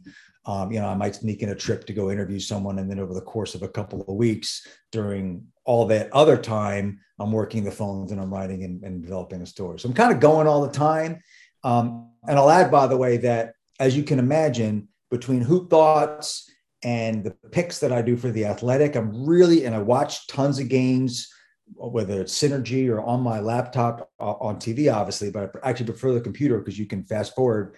Um, 0.46 0.72
you 0.72 0.80
know, 0.80 0.88
I 0.88 0.96
might 0.96 1.16
sneak 1.16 1.42
in 1.42 1.50
a 1.50 1.56
trip 1.56 1.86
to 1.86 1.94
go 1.94 2.12
interview 2.12 2.40
someone. 2.40 2.80
And 2.80 2.90
then 2.90 3.00
over 3.00 3.14
the 3.14 3.22
course 3.22 3.56
of 3.56 3.64
a 3.64 3.68
couple 3.68 4.02
of 4.02 4.16
weeks 4.16 4.66
during 4.92 5.46
all 5.66 5.86
that 5.88 6.12
other 6.14 6.38
time, 6.38 7.00
I'm 7.20 7.32
working 7.32 7.64
the 7.64 7.72
phones 7.72 8.12
and 8.12 8.22
I'm 8.22 8.34
writing 8.34 8.64
and, 8.64 8.84
and 8.84 9.02
developing 9.02 9.42
a 9.42 9.46
story. 9.46 9.80
So 9.80 9.90
I'm 9.90 9.96
kind 9.96 10.14
of 10.14 10.20
going 10.20 10.48
all 10.48 10.66
the 10.66 10.72
time. 10.72 11.22
Um, 11.64 12.12
and 12.28 12.38
I'll 12.38 12.50
add, 12.50 12.70
by 12.70 12.88
the 12.88 12.98
way, 12.98 13.18
that 13.18 13.54
as 13.80 13.96
you 13.96 14.04
can 14.04 14.20
imagine, 14.20 14.90
between 15.10 15.42
Hoop 15.42 15.70
Thoughts 15.70 16.47
and 16.84 17.24
the 17.24 17.32
picks 17.52 17.80
that 17.80 17.92
I 17.92 18.02
do 18.02 18.16
for 18.16 18.30
the 18.30 18.46
athletic, 18.46 18.96
I'm 18.96 19.26
really, 19.26 19.66
and 19.66 19.76
I 19.76 19.80
watch 19.80 20.28
tons 20.28 20.60
of 20.60 20.70
games, 20.70 21.28
whether 21.74 22.22
it's 22.22 22.40
synergy 22.40 22.90
or 22.90 23.02
on 23.02 23.22
my 23.22 23.40
laptop 23.40 24.10
on 24.20 24.58
TV, 24.58 24.94
obviously, 24.94 25.32
but 25.32 25.52
I 25.64 25.70
actually 25.70 25.88
prefer 25.88 26.14
the 26.14 26.22
computer 26.22 26.60
because 26.60 26.78
you 26.78 26.86
can 26.86 27.04
fast 27.04 27.36
forward 27.36 27.76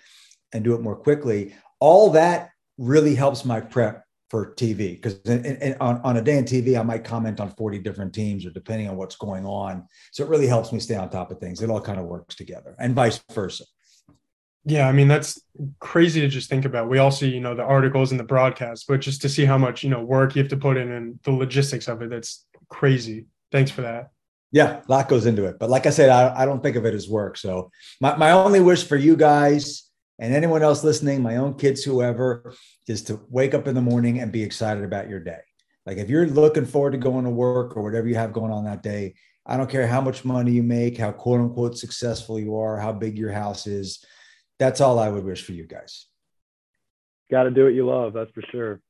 and 0.54 0.64
do 0.64 0.76
it 0.76 0.82
more 0.82 0.96
quickly. 0.96 1.56
All 1.80 2.10
that 2.12 2.50
really 2.78 3.16
helps 3.16 3.46
my 3.46 3.62
prep 3.62 4.04
for 4.30 4.54
TV 4.54 5.02
because 5.02 5.20
on, 5.80 6.02
on 6.02 6.18
a 6.18 6.22
day 6.22 6.38
in 6.38 6.46
TV, 6.46 6.80
I 6.80 6.84
might 6.84 7.04
comment 7.04 7.40
on 7.40 7.50
40 7.52 7.80
different 7.80 8.14
teams 8.14 8.46
or 8.46 8.52
depending 8.52 8.88
on 8.88 8.96
what's 8.96 9.16
going 9.16 9.46
on. 9.46 9.88
So 10.12 10.24
it 10.24 10.30
really 10.30 10.46
helps 10.46 10.72
me 10.72 10.80
stay 10.80 10.96
on 10.96 11.10
top 11.10 11.32
of 11.32 11.40
things. 11.40 11.62
It 11.62 11.70
all 11.70 11.82
kind 11.82 12.00
of 12.00 12.06
works 12.06 12.36
together 12.36 12.76
and 12.80 12.94
vice 12.94 13.20
versa. 13.32 13.64
Yeah, 14.66 14.88
I 14.88 14.92
mean 14.92 15.08
that's 15.08 15.42
crazy 15.80 16.22
to 16.22 16.28
just 16.28 16.50
think 16.50 16.66
about. 16.66 16.90
We 16.90 17.00
all 17.00 17.12
see, 17.12 17.30
you 17.30 17.40
know, 17.40 17.56
the 17.56 17.64
articles 17.64 18.12
and 18.12 18.20
the 18.20 18.26
broadcast, 18.26 18.86
but 18.88 19.00
just 19.00 19.22
to 19.22 19.30
see 19.30 19.46
how 19.46 19.58
much, 19.58 19.84
you 19.84 19.90
know, 19.90 20.02
work 20.04 20.36
you 20.36 20.42
have 20.42 20.50
to 20.50 20.58
put 20.58 20.78
in 20.78 20.92
and 20.92 21.20
the 21.24 21.32
logistics 21.32 21.88
of 21.88 22.02
it, 22.02 22.10
that's 22.10 22.46
crazy. 22.68 23.26
Thanks 23.52 23.72
for 23.72 23.82
that. 23.82 24.12
Yeah, 24.52 24.82
a 24.82 24.92
lot 24.92 25.10
goes 25.10 25.26
into 25.26 25.46
it. 25.46 25.60
But 25.60 25.70
like 25.70 25.86
I 25.86 25.92
said, 25.92 26.10
I, 26.10 26.42
I 26.42 26.46
don't 26.46 26.62
think 26.62 26.76
of 26.76 26.86
it 26.86 26.94
as 26.94 27.08
work. 27.08 27.38
So 27.38 27.72
my, 28.02 28.16
my 28.16 28.32
only 28.32 28.60
wish 28.60 28.84
for 28.84 28.96
you 28.96 29.16
guys 29.16 29.90
and 30.20 30.34
anyone 30.34 30.64
else 30.64 30.84
listening, 30.84 31.22
my 31.22 31.38
own 31.38 31.54
kids, 31.54 31.84
whoever, 31.84 32.54
is 32.88 33.04
to 33.04 33.22
wake 33.30 33.54
up 33.54 33.68
in 33.68 33.76
the 33.76 33.82
morning 33.82 34.20
and 34.20 34.32
be 34.32 34.44
excited 34.44 34.84
about 34.84 35.10
your 35.10 35.20
day. 35.20 35.40
Like 35.86 35.98
if 35.98 36.10
you're 36.10 36.28
looking 36.28 36.66
forward 36.66 36.92
to 36.92 36.98
going 36.98 37.26
to 37.26 37.32
work 37.32 37.78
or 37.78 37.84
whatever 37.84 38.08
you 38.08 38.16
have 38.16 38.34
going 38.34 38.52
on 38.52 38.66
that 38.66 38.84
day, 38.84 39.16
I 39.46 39.56
don't 39.58 39.70
care 39.70 39.88
how 39.88 40.02
much 40.02 40.26
money 40.26 40.52
you 40.52 40.64
make, 40.64 40.98
how 40.98 41.12
quote 41.12 41.40
unquote 41.40 41.78
successful 41.78 42.40
you 42.40 42.58
are, 42.58 42.78
how 42.78 42.92
big 42.92 43.18
your 43.18 43.32
house 43.32 43.66
is 43.66 44.04
that's 44.60 44.82
all 44.82 45.00
I 45.00 45.10
would 45.10 45.24
wish 45.24 45.44
for 45.44 45.54
you 45.54 45.66
guys. 45.66 46.06
Got 47.32 47.44
to 47.44 47.52
do 47.52 47.64
what 47.64 47.74
you 47.74 47.86
love. 47.88 48.14
That's 48.14 48.32
for 48.32 48.42
sure. 48.52 48.82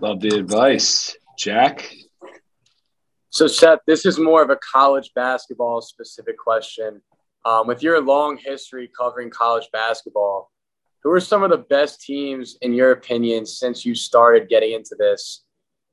Love 0.00 0.20
the 0.20 0.36
advice, 0.36 1.16
Jack. 1.38 1.88
So, 3.30 3.46
Seth, 3.46 3.80
this 3.86 4.06
is 4.06 4.18
more 4.18 4.42
of 4.42 4.50
a 4.50 4.56
college 4.56 5.10
basketball 5.14 5.80
specific 5.80 6.38
question. 6.38 7.02
Um, 7.44 7.66
with 7.68 7.82
your 7.82 8.00
long 8.00 8.38
history 8.38 8.90
covering 8.98 9.30
college 9.30 9.68
basketball, 9.72 10.50
who 11.02 11.12
are 11.12 11.20
some 11.20 11.44
of 11.44 11.50
the 11.50 11.58
best 11.58 12.00
teams, 12.00 12.56
in 12.62 12.72
your 12.72 12.90
opinion, 12.90 13.46
since 13.46 13.84
you 13.84 13.94
started 13.94 14.48
getting 14.48 14.72
into 14.72 14.96
this? 14.98 15.44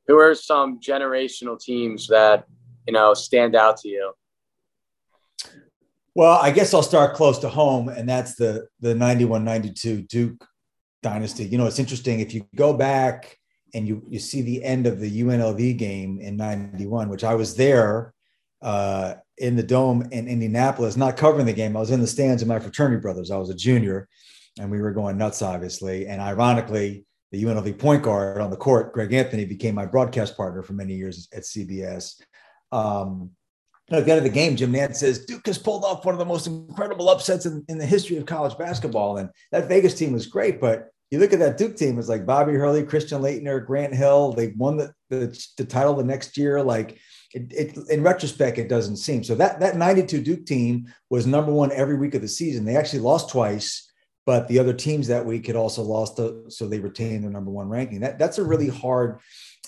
Who 0.08 0.18
are 0.18 0.34
some 0.34 0.80
generational 0.80 1.60
teams 1.60 2.08
that 2.08 2.46
you 2.88 2.94
know 2.94 3.14
stand 3.14 3.56
out 3.56 3.78
to 3.78 3.90
you? 3.90 4.14
Well, 6.16 6.40
I 6.40 6.52
guess 6.52 6.74
I'll 6.74 6.84
start 6.84 7.16
close 7.16 7.40
to 7.40 7.50
home, 7.50 7.90
and 7.90 8.08
that's 8.08 8.36
the 8.36 8.68
the 8.80 8.94
91 8.94 9.44
92 9.44 10.04
Duke 10.04 10.48
dynasty. 11.02 11.46
You 11.46 11.58
know, 11.58 11.66
it's 11.66 11.80
interesting 11.80 12.20
if 12.20 12.34
you 12.34 12.48
go 12.56 12.74
back 12.74 13.38
and 13.74 13.88
you 13.88 14.04
you 14.08 14.20
see 14.20 14.42
the 14.42 14.64
end 14.64 14.86
of 14.86 15.00
the 15.00 15.22
UNLV 15.22 15.78
game 15.78 16.20
in 16.20 16.38
91, 16.38 17.10
which 17.10 17.24
I 17.24 17.34
was 17.34 17.56
there 17.56 18.14
uh, 18.62 19.16
in 19.40 19.56
the 19.56 19.64
dome 19.64 20.04
in 20.12 20.28
Indianapolis, 20.28 20.96
not 20.96 21.18
covering 21.18 21.48
the 21.48 21.54
game. 21.54 21.76
I 21.76 21.80
was 21.80 21.92
in 21.92 22.02
the 22.02 22.08
stands 22.08 22.44
with 22.44 22.50
my 22.50 22.60
fraternity 22.60 23.02
brothers. 23.02 23.32
I 23.32 23.38
was 23.38 23.50
a 23.50 23.56
junior, 23.56 24.08
and 24.60 24.70
we 24.70 24.82
were 24.82 24.92
going 24.92 25.18
nuts, 25.18 25.42
obviously. 25.42 26.06
And 26.06 26.22
ironically, 26.22 27.06
the 27.32 27.44
UNLV 27.44 27.80
point 27.80 28.04
guard 28.04 28.40
on 28.40 28.52
the 28.52 28.58
court, 28.58 28.94
Greg 28.94 29.14
Anthony, 29.14 29.46
became 29.46 29.74
my 29.74 29.88
broadcast 29.88 30.38
partner 30.38 30.62
for 30.62 30.74
many 30.74 30.94
years 30.94 31.28
at 31.34 31.42
CBS. 31.42 32.22
Um, 32.72 33.32
at 33.92 34.06
the 34.06 34.12
end 34.12 34.18
of 34.20 34.24
the 34.24 34.30
game, 34.30 34.56
Jim 34.56 34.72
Nantz 34.72 34.98
says 34.98 35.26
Duke 35.26 35.46
has 35.46 35.58
pulled 35.58 35.84
off 35.84 36.06
one 36.06 36.16
of 36.16 36.20
the 36.20 36.26
most 36.26 36.48
incredible 36.48 37.10
upsets 37.10 37.46
in, 37.46 37.66
in 37.68 37.78
the 37.78 37.86
history 37.86 38.18
of 38.18 38.26
college 38.26 38.58
basketball. 38.58 39.18
And 39.18 39.30
that 39.52 39.68
Vegas 39.68 39.94
team 39.94 40.14
was 40.14 40.26
great, 40.26 40.62
but 40.62 40.90
you 41.12 41.20
look 41.20 41.34
at 41.34 41.40
that 41.40 41.58
Duke 41.58 41.76
team, 41.76 42.00
it's 42.00 42.10
like 42.10 42.26
Bobby 42.26 42.54
Hurley, 42.54 42.84
Christian 42.84 43.22
Laettner, 43.22 43.64
Grant 43.64 43.94
Hill. 43.94 44.32
They 44.32 44.54
won 44.58 44.78
the, 44.78 44.94
the, 45.10 45.46
the 45.58 45.66
title 45.66 45.94
the 45.94 46.04
next 46.04 46.38
year. 46.38 46.64
Like 46.64 46.98
it, 47.34 47.52
it, 47.52 47.78
in 47.90 48.02
retrospect, 48.02 48.58
it 48.58 48.70
doesn't 48.70 48.98
seem 48.98 49.24
so. 49.24 49.36
That 49.36 49.60
that 49.60 49.78
92 49.78 50.22
Duke 50.22 50.46
team 50.46 50.92
was 51.12 51.28
number 51.28 51.52
one 51.52 51.72
every 51.72 51.98
week 51.98 52.16
of 52.16 52.22
the 52.22 52.28
season. 52.28 52.66
They 52.66 52.76
actually 52.76 53.02
lost 53.02 53.30
twice, 53.30 53.92
but 54.26 54.48
the 54.48 54.58
other 54.58 54.74
teams 54.74 55.08
that 55.08 55.26
week 55.26 55.46
had 55.46 55.56
also 55.56 55.84
lost, 55.84 56.18
to, 56.18 56.46
so 56.50 56.68
they 56.68 56.80
retained 56.80 57.24
their 57.24 57.32
number 57.32 57.52
one 57.52 57.70
ranking. 57.70 58.00
That 58.00 58.18
that's 58.18 58.40
a 58.40 58.44
really 58.44 58.70
hard 58.70 59.20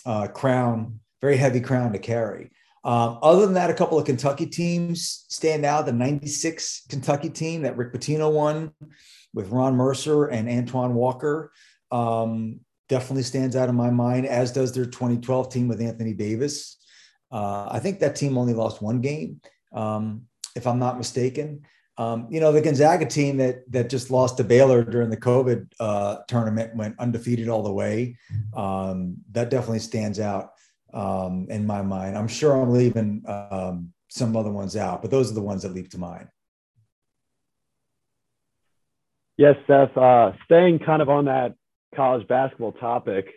uh, 0.04 0.28
crown, 0.28 1.00
very 1.22 1.38
heavy 1.38 1.60
crown 1.60 1.94
to 1.94 2.00
carry. 2.00 2.50
Um, 2.86 3.18
other 3.24 3.46
than 3.46 3.56
that, 3.56 3.72
a 3.72 3.74
couple 3.74 3.98
of 3.98 4.06
Kentucky 4.06 4.46
teams 4.46 5.26
stand 5.28 5.66
out. 5.66 5.88
The 5.88 5.92
96 5.92 6.86
Kentucky 6.88 7.30
team 7.30 7.64
that 7.64 7.76
Rick 7.76 7.92
Pitino 7.92 8.32
won 8.32 8.72
with 9.34 9.50
Ron 9.50 9.76
Mercer 9.76 10.26
and 10.26 10.48
Antoine 10.48 10.94
Walker. 10.94 11.52
Um, 11.92 12.60
definitely 12.88 13.24
stands 13.24 13.56
out 13.56 13.70
in 13.70 13.76
my 13.76 13.90
mind, 13.90 14.28
as 14.28 14.52
does 14.52 14.72
their 14.72 14.86
2012 14.86 15.52
team 15.52 15.68
with 15.68 15.82
Anthony 15.82 16.14
Davis. 16.14 16.78
Uh, 17.32 17.68
I 17.72 17.80
think 17.80 18.00
that 18.00 18.16
team 18.16 18.38
only 18.38 18.54
lost 18.54 18.84
one 18.84 19.02
game, 19.02 19.42
um, 19.74 20.22
if 20.56 20.68
I'm 20.68 20.78
not 20.78 21.00
mistaken. 21.00 21.66
Um, 21.98 22.28
you 22.30 22.40
know, 22.40 22.52
the 22.52 22.62
Gonzaga 22.62 23.06
team 23.06 23.38
that 23.38 23.72
that 23.72 23.90
just 23.90 24.12
lost 24.12 24.38
to 24.38 24.44
Baylor 24.44 24.84
during 24.84 25.10
the 25.10 25.18
COVID 25.18 25.68
uh, 25.80 26.18
tournament 26.28 26.76
went 26.76 27.00
undefeated 27.00 27.48
all 27.48 27.64
the 27.64 27.74
way. 27.74 28.18
Um, 28.56 29.16
that 29.32 29.50
definitely 29.50 29.80
stands 29.80 30.20
out 30.20 30.52
um, 30.96 31.48
in 31.50 31.68
my 31.68 31.82
mind. 31.82 32.18
I'm 32.18 32.28
sure 32.28 32.60
I'm 32.60 32.72
leaving 32.72 33.24
um, 33.28 33.94
some 34.10 34.36
other 34.36 34.52
ones 34.52 34.76
out, 34.76 35.02
but 35.02 35.12
those 35.12 35.30
are 35.30 35.36
the 35.36 35.42
ones 35.42 35.64
that 35.64 35.74
leap 35.74 35.92
to 35.92 35.98
mind. 35.98 36.28
Yes, 39.38 39.56
Seth. 39.68 39.96
Uh, 39.98 40.32
staying 40.46 40.80
kind 40.80 41.02
of 41.02 41.10
on 41.10 41.26
that 41.26 41.56
college 41.94 42.26
basketball 42.28 42.72
topic, 42.72 43.28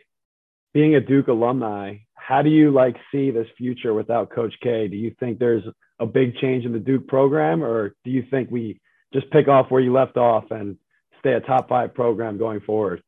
being 0.72 0.94
a 0.94 1.00
Duke 1.00 1.28
alumni, 1.28 1.96
how 2.14 2.42
do 2.42 2.50
you 2.50 2.70
like 2.70 2.96
see 3.10 3.30
this 3.30 3.48
future 3.56 3.92
without 3.94 4.30
Coach 4.30 4.54
K? 4.62 4.86
Do 4.86 4.96
you 4.96 5.12
think 5.18 5.38
there's 5.38 5.64
a 5.98 6.06
big 6.06 6.36
change 6.36 6.64
in 6.64 6.72
the 6.72 6.78
Duke 6.78 7.08
program, 7.08 7.64
or 7.64 7.94
do 8.04 8.10
you 8.10 8.24
think 8.30 8.50
we 8.50 8.80
just 9.12 9.30
pick 9.30 9.48
off 9.48 9.70
where 9.70 9.80
you 9.80 9.92
left 9.92 10.16
off 10.16 10.44
and 10.50 10.76
stay 11.18 11.32
a 11.32 11.40
top 11.40 11.68
five 11.68 11.94
program 11.94 12.38
going 12.38 12.60
forward? 12.60 13.02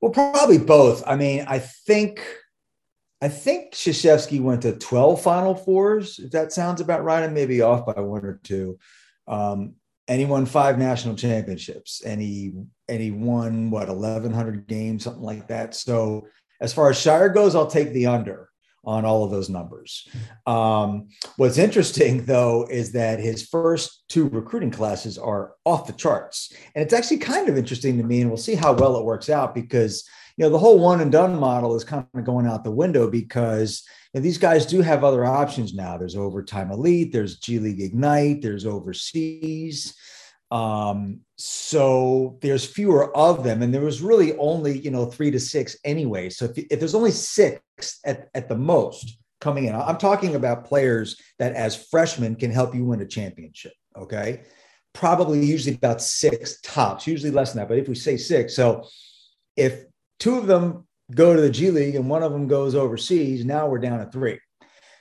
Well, 0.00 0.12
probably 0.12 0.58
both. 0.58 1.02
I 1.06 1.16
mean, 1.16 1.44
I 1.48 1.58
think 1.58 2.22
I 3.22 3.28
think 3.28 3.74
Krzyzewski 3.74 4.40
went 4.40 4.62
to 4.62 4.72
12 4.72 5.22
Final 5.22 5.54
Fours, 5.54 6.18
if 6.18 6.30
that 6.30 6.52
sounds 6.52 6.80
about 6.80 7.04
right. 7.04 7.22
I 7.22 7.28
may 7.28 7.46
be 7.46 7.60
off 7.60 7.84
by 7.84 8.00
one 8.00 8.24
or 8.24 8.40
two. 8.42 8.78
Um, 9.28 9.74
and 10.10 10.18
he 10.18 10.26
won 10.26 10.44
five 10.44 10.76
national 10.76 11.14
championships 11.14 12.02
and 12.04 12.20
he 12.20 12.52
and 12.88 13.00
he 13.00 13.12
won 13.12 13.70
what 13.70 13.88
1100 13.88 14.66
games 14.66 15.04
something 15.04 15.22
like 15.22 15.46
that 15.46 15.74
so 15.74 16.26
as 16.60 16.74
far 16.74 16.90
as 16.90 16.96
Scheyer 16.96 17.32
goes 17.32 17.54
i'll 17.54 17.68
take 17.68 17.92
the 17.92 18.06
under 18.06 18.50
on 18.84 19.04
all 19.04 19.24
of 19.24 19.30
those 19.30 19.48
numbers 19.48 20.08
um, 20.46 21.08
what's 21.36 21.58
interesting 21.58 22.24
though 22.24 22.66
is 22.68 22.92
that 22.92 23.20
his 23.20 23.46
first 23.46 24.04
two 24.08 24.28
recruiting 24.30 24.70
classes 24.70 25.16
are 25.16 25.52
off 25.64 25.86
the 25.86 25.92
charts 25.92 26.52
and 26.74 26.82
it's 26.82 26.94
actually 26.94 27.18
kind 27.18 27.48
of 27.48 27.56
interesting 27.56 27.96
to 27.96 28.02
me 28.02 28.20
and 28.20 28.28
we'll 28.28 28.36
see 28.36 28.54
how 28.56 28.72
well 28.72 28.96
it 28.96 29.04
works 29.04 29.30
out 29.30 29.54
because 29.54 30.08
you 30.40 30.46
know 30.46 30.50
the 30.50 30.58
whole 30.58 30.78
one 30.78 31.02
and 31.02 31.12
done 31.12 31.38
model 31.38 31.76
is 31.76 31.84
kind 31.84 32.06
of 32.14 32.24
going 32.24 32.46
out 32.46 32.64
the 32.64 32.70
window 32.70 33.10
because 33.10 33.86
and 34.14 34.24
these 34.24 34.38
guys 34.38 34.64
do 34.64 34.80
have 34.80 35.04
other 35.04 35.22
options 35.22 35.74
now. 35.74 35.98
There's 35.98 36.16
overtime 36.16 36.70
elite, 36.70 37.12
there's 37.12 37.36
G 37.36 37.58
League 37.58 37.82
Ignite, 37.82 38.40
there's 38.40 38.64
overseas. 38.64 39.94
Um, 40.50 41.20
so 41.36 42.38
there's 42.40 42.64
fewer 42.64 43.14
of 43.14 43.44
them, 43.44 43.60
and 43.60 43.72
there 43.72 43.82
was 43.82 44.00
really 44.00 44.34
only 44.38 44.78
you 44.78 44.90
know 44.90 45.04
three 45.04 45.30
to 45.30 45.38
six 45.38 45.76
anyway. 45.84 46.30
So 46.30 46.46
if, 46.46 46.56
if 46.56 46.78
there's 46.78 46.94
only 46.94 47.10
six 47.10 48.00
at, 48.06 48.30
at 48.32 48.48
the 48.48 48.56
most 48.56 49.18
coming 49.42 49.66
in, 49.66 49.74
I'm 49.74 49.98
talking 49.98 50.36
about 50.36 50.64
players 50.64 51.20
that 51.38 51.52
as 51.52 51.86
freshmen 51.90 52.34
can 52.34 52.50
help 52.50 52.74
you 52.74 52.86
win 52.86 53.02
a 53.02 53.06
championship. 53.06 53.74
Okay, 53.94 54.40
probably 54.94 55.44
usually 55.44 55.76
about 55.76 56.00
six 56.00 56.62
tops, 56.62 57.06
usually 57.06 57.30
less 57.30 57.52
than 57.52 57.60
that. 57.60 57.68
But 57.68 57.76
if 57.76 57.88
we 57.88 57.94
say 57.94 58.16
six, 58.16 58.56
so 58.56 58.88
if 59.54 59.84
two 60.20 60.38
of 60.38 60.46
them 60.46 60.86
go 61.12 61.34
to 61.34 61.40
the 61.40 61.50
G 61.50 61.70
League 61.70 61.96
and 61.96 62.08
one 62.08 62.22
of 62.22 62.30
them 62.30 62.46
goes 62.46 62.76
overseas, 62.76 63.44
now 63.44 63.66
we're 63.66 63.78
down 63.78 63.98
to 63.98 64.10
three. 64.12 64.38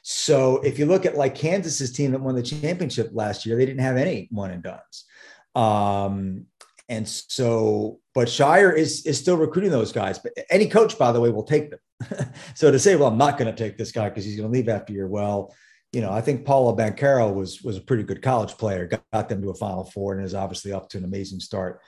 So 0.01 0.57
if 0.61 0.79
you 0.79 0.85
look 0.85 1.05
at 1.05 1.17
like 1.17 1.35
Kansas's 1.35 1.91
team 1.91 2.11
that 2.11 2.21
won 2.21 2.35
the 2.35 2.41
championship 2.41 3.11
last 3.13 3.45
year, 3.45 3.57
they 3.57 3.65
didn't 3.65 3.83
have 3.83 3.97
any 3.97 4.27
one 4.31 4.49
and 4.49 4.63
dones. 4.63 5.05
Um, 5.53 6.45
and 6.87 7.07
so, 7.07 7.99
but 8.15 8.27
Scheyer 8.27 8.75
is 8.75 9.05
is 9.05 9.19
still 9.19 9.37
recruiting 9.37 9.69
those 9.69 9.91
guys. 9.91 10.17
But 10.17 10.33
any 10.49 10.67
coach, 10.67 10.97
by 10.97 11.11
the 11.11 11.21
way, 11.21 11.29
will 11.29 11.43
take 11.43 11.69
them. 11.69 12.31
so 12.55 12.71
to 12.71 12.79
say, 12.79 12.95
well, 12.95 13.09
I'm 13.09 13.17
not 13.17 13.37
going 13.37 13.53
to 13.53 13.63
take 13.63 13.77
this 13.77 13.91
guy 13.91 14.09
because 14.09 14.25
he's 14.25 14.37
going 14.37 14.49
to 14.49 14.53
leave 14.53 14.69
after 14.69 14.93
year. 14.93 15.07
Well, 15.07 15.53
you 15.91 16.01
know, 16.01 16.11
I 16.11 16.21
think 16.21 16.45
Paolo 16.45 16.75
Banchero 16.75 17.31
was 17.31 17.61
was 17.61 17.77
a 17.77 17.81
pretty 17.81 18.03
good 18.03 18.23
college 18.23 18.57
player, 18.57 18.87
got, 18.87 19.03
got 19.13 19.29
them 19.29 19.41
to 19.43 19.49
a 19.49 19.55
Final 19.55 19.83
Four, 19.83 20.15
and 20.15 20.25
is 20.25 20.33
obviously 20.33 20.71
up 20.71 20.89
to 20.89 20.97
an 20.97 21.03
amazing 21.03 21.41
start 21.41 21.81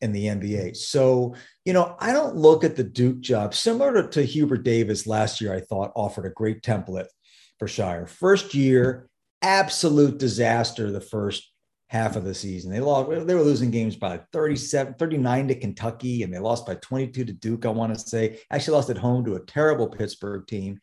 in 0.00 0.12
the 0.12 0.26
NBA. 0.26 0.76
So, 0.76 1.34
you 1.64 1.72
know, 1.72 1.96
I 1.98 2.12
don't 2.12 2.36
look 2.36 2.64
at 2.64 2.76
the 2.76 2.84
Duke 2.84 3.20
job 3.20 3.54
similar 3.54 4.02
to, 4.02 4.08
to 4.08 4.22
Hubert 4.22 4.64
Davis 4.64 5.06
last 5.06 5.40
year. 5.40 5.54
I 5.54 5.60
thought 5.60 5.92
offered 5.96 6.26
a 6.26 6.30
great 6.30 6.62
template 6.62 7.08
for 7.58 7.66
Scheyer. 7.66 8.08
First 8.08 8.54
year, 8.54 9.08
absolute 9.42 10.18
disaster. 10.18 10.90
The 10.90 11.00
first 11.00 11.50
half 11.88 12.16
of 12.16 12.24
the 12.24 12.34
season, 12.34 12.70
they 12.70 12.80
lost. 12.80 13.10
They 13.10 13.34
were 13.34 13.42
losing 13.42 13.70
games 13.70 13.96
by 13.96 14.20
37, 14.32 14.94
39 14.94 15.48
to 15.48 15.54
Kentucky, 15.54 16.22
and 16.22 16.32
they 16.32 16.38
lost 16.38 16.66
by 16.66 16.76
22 16.76 17.24
to 17.24 17.32
Duke. 17.32 17.66
I 17.66 17.70
want 17.70 17.92
to 17.94 17.98
say 17.98 18.40
actually 18.50 18.74
lost 18.74 18.90
at 18.90 18.98
home 18.98 19.24
to 19.24 19.36
a 19.36 19.44
terrible 19.44 19.88
Pittsburgh 19.88 20.46
team. 20.46 20.78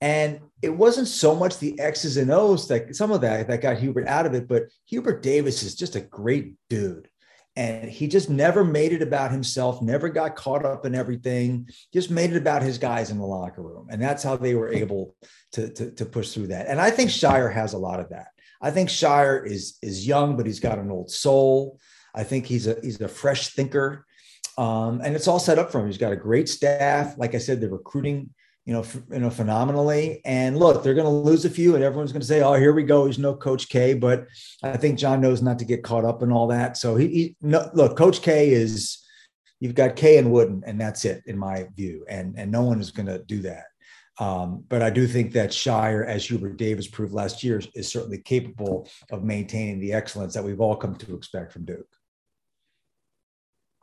And 0.00 0.40
it 0.60 0.70
wasn't 0.70 1.06
so 1.06 1.36
much 1.36 1.58
the 1.58 1.78
X's 1.78 2.16
and 2.16 2.32
O's 2.32 2.66
that 2.66 2.96
some 2.96 3.12
of 3.12 3.20
that 3.20 3.46
that 3.46 3.60
got 3.60 3.78
Hubert 3.78 4.08
out 4.08 4.26
of 4.26 4.34
it, 4.34 4.48
but 4.48 4.64
Hubert 4.86 5.22
Davis 5.22 5.62
is 5.62 5.76
just 5.76 5.94
a 5.94 6.00
great 6.00 6.54
dude 6.68 7.08
and 7.56 7.90
he 7.90 8.08
just 8.08 8.30
never 8.30 8.64
made 8.64 8.92
it 8.92 9.02
about 9.02 9.30
himself 9.30 9.82
never 9.82 10.08
got 10.08 10.36
caught 10.36 10.64
up 10.64 10.86
in 10.86 10.94
everything 10.94 11.68
just 11.92 12.10
made 12.10 12.30
it 12.30 12.36
about 12.36 12.62
his 12.62 12.78
guys 12.78 13.10
in 13.10 13.18
the 13.18 13.26
locker 13.26 13.62
room. 13.62 13.88
And 13.90 14.00
that's 14.00 14.22
how 14.22 14.36
they 14.36 14.54
were 14.54 14.72
able 14.72 15.14
to, 15.52 15.68
to, 15.70 15.90
to 15.92 16.06
push 16.06 16.30
through 16.30 16.48
that. 16.48 16.68
And 16.68 16.80
i 16.80 16.90
think 16.90 17.10
Scheyer 17.10 17.52
has 17.52 17.74
a 17.74 17.78
lot 17.78 18.00
of 18.00 18.08
that. 18.10 18.28
I 18.60 18.70
think 18.70 18.88
Scheyer 18.88 19.46
is 19.46 19.78
is 19.82 20.06
young 20.06 20.36
but 20.36 20.46
he's 20.46 20.60
got 20.60 20.78
an 20.78 20.90
old 20.90 21.10
soul. 21.10 21.78
I 22.14 22.24
think 22.24 22.46
he's 22.46 22.66
a 22.66 22.76
he's 22.82 23.00
a 23.00 23.08
fresh 23.08 23.48
thinker. 23.48 24.06
Um, 24.58 25.00
and 25.02 25.16
it's 25.16 25.28
all 25.28 25.38
set 25.38 25.58
up 25.58 25.72
for 25.72 25.80
him. 25.80 25.86
He's 25.86 25.98
got 25.98 26.12
a 26.12 26.16
great 26.16 26.48
staff. 26.48 27.16
Like 27.18 27.34
i 27.34 27.38
said 27.38 27.60
the 27.60 27.70
recruiting 27.70 28.30
you 28.64 28.72
know, 28.72 28.80
f- 28.80 29.02
you 29.10 29.18
know, 29.18 29.30
phenomenally. 29.30 30.20
And 30.24 30.58
look, 30.58 30.82
they're 30.82 30.94
going 30.94 31.06
to 31.06 31.10
lose 31.10 31.44
a 31.44 31.50
few, 31.50 31.74
and 31.74 31.82
everyone's 31.82 32.12
going 32.12 32.20
to 32.20 32.26
say, 32.26 32.42
"Oh, 32.42 32.54
here 32.54 32.72
we 32.72 32.84
go." 32.84 33.06
He's 33.06 33.18
no 33.18 33.34
Coach 33.34 33.68
K, 33.68 33.94
but 33.94 34.26
I 34.62 34.76
think 34.76 34.98
Jon 34.98 35.20
knows 35.20 35.42
not 35.42 35.58
to 35.58 35.64
get 35.64 35.82
caught 35.82 36.04
up 36.04 36.22
in 36.22 36.30
all 36.32 36.46
that. 36.48 36.76
So 36.76 36.96
he, 36.96 37.08
he 37.08 37.36
no, 37.40 37.70
look, 37.74 37.96
Coach 37.96 38.22
K 38.22 38.50
is 38.50 38.98
you've 39.60 39.74
got 39.74 39.96
K 39.96 40.18
and 40.18 40.32
Wooden, 40.32 40.62
and 40.66 40.80
that's 40.80 41.04
it 41.04 41.22
in 41.26 41.38
my 41.38 41.66
view, 41.76 42.04
and 42.08 42.34
and 42.38 42.52
no 42.52 42.62
one 42.62 42.80
is 42.80 42.90
going 42.90 43.06
to 43.06 43.22
do 43.24 43.40
that. 43.42 43.64
Um, 44.18 44.64
but 44.68 44.82
I 44.82 44.90
do 44.90 45.06
think 45.06 45.32
that 45.32 45.50
Scheyer, 45.50 46.06
as 46.06 46.26
Hubert 46.26 46.56
Davis 46.56 46.86
proved 46.86 47.14
last 47.14 47.42
year, 47.42 47.60
is 47.74 47.90
certainly 47.90 48.18
capable 48.18 48.88
of 49.10 49.24
maintaining 49.24 49.80
the 49.80 49.94
excellence 49.94 50.34
that 50.34 50.44
we've 50.44 50.60
all 50.60 50.76
come 50.76 50.94
to 50.96 51.16
expect 51.16 51.52
from 51.52 51.64
Duke. 51.64 51.88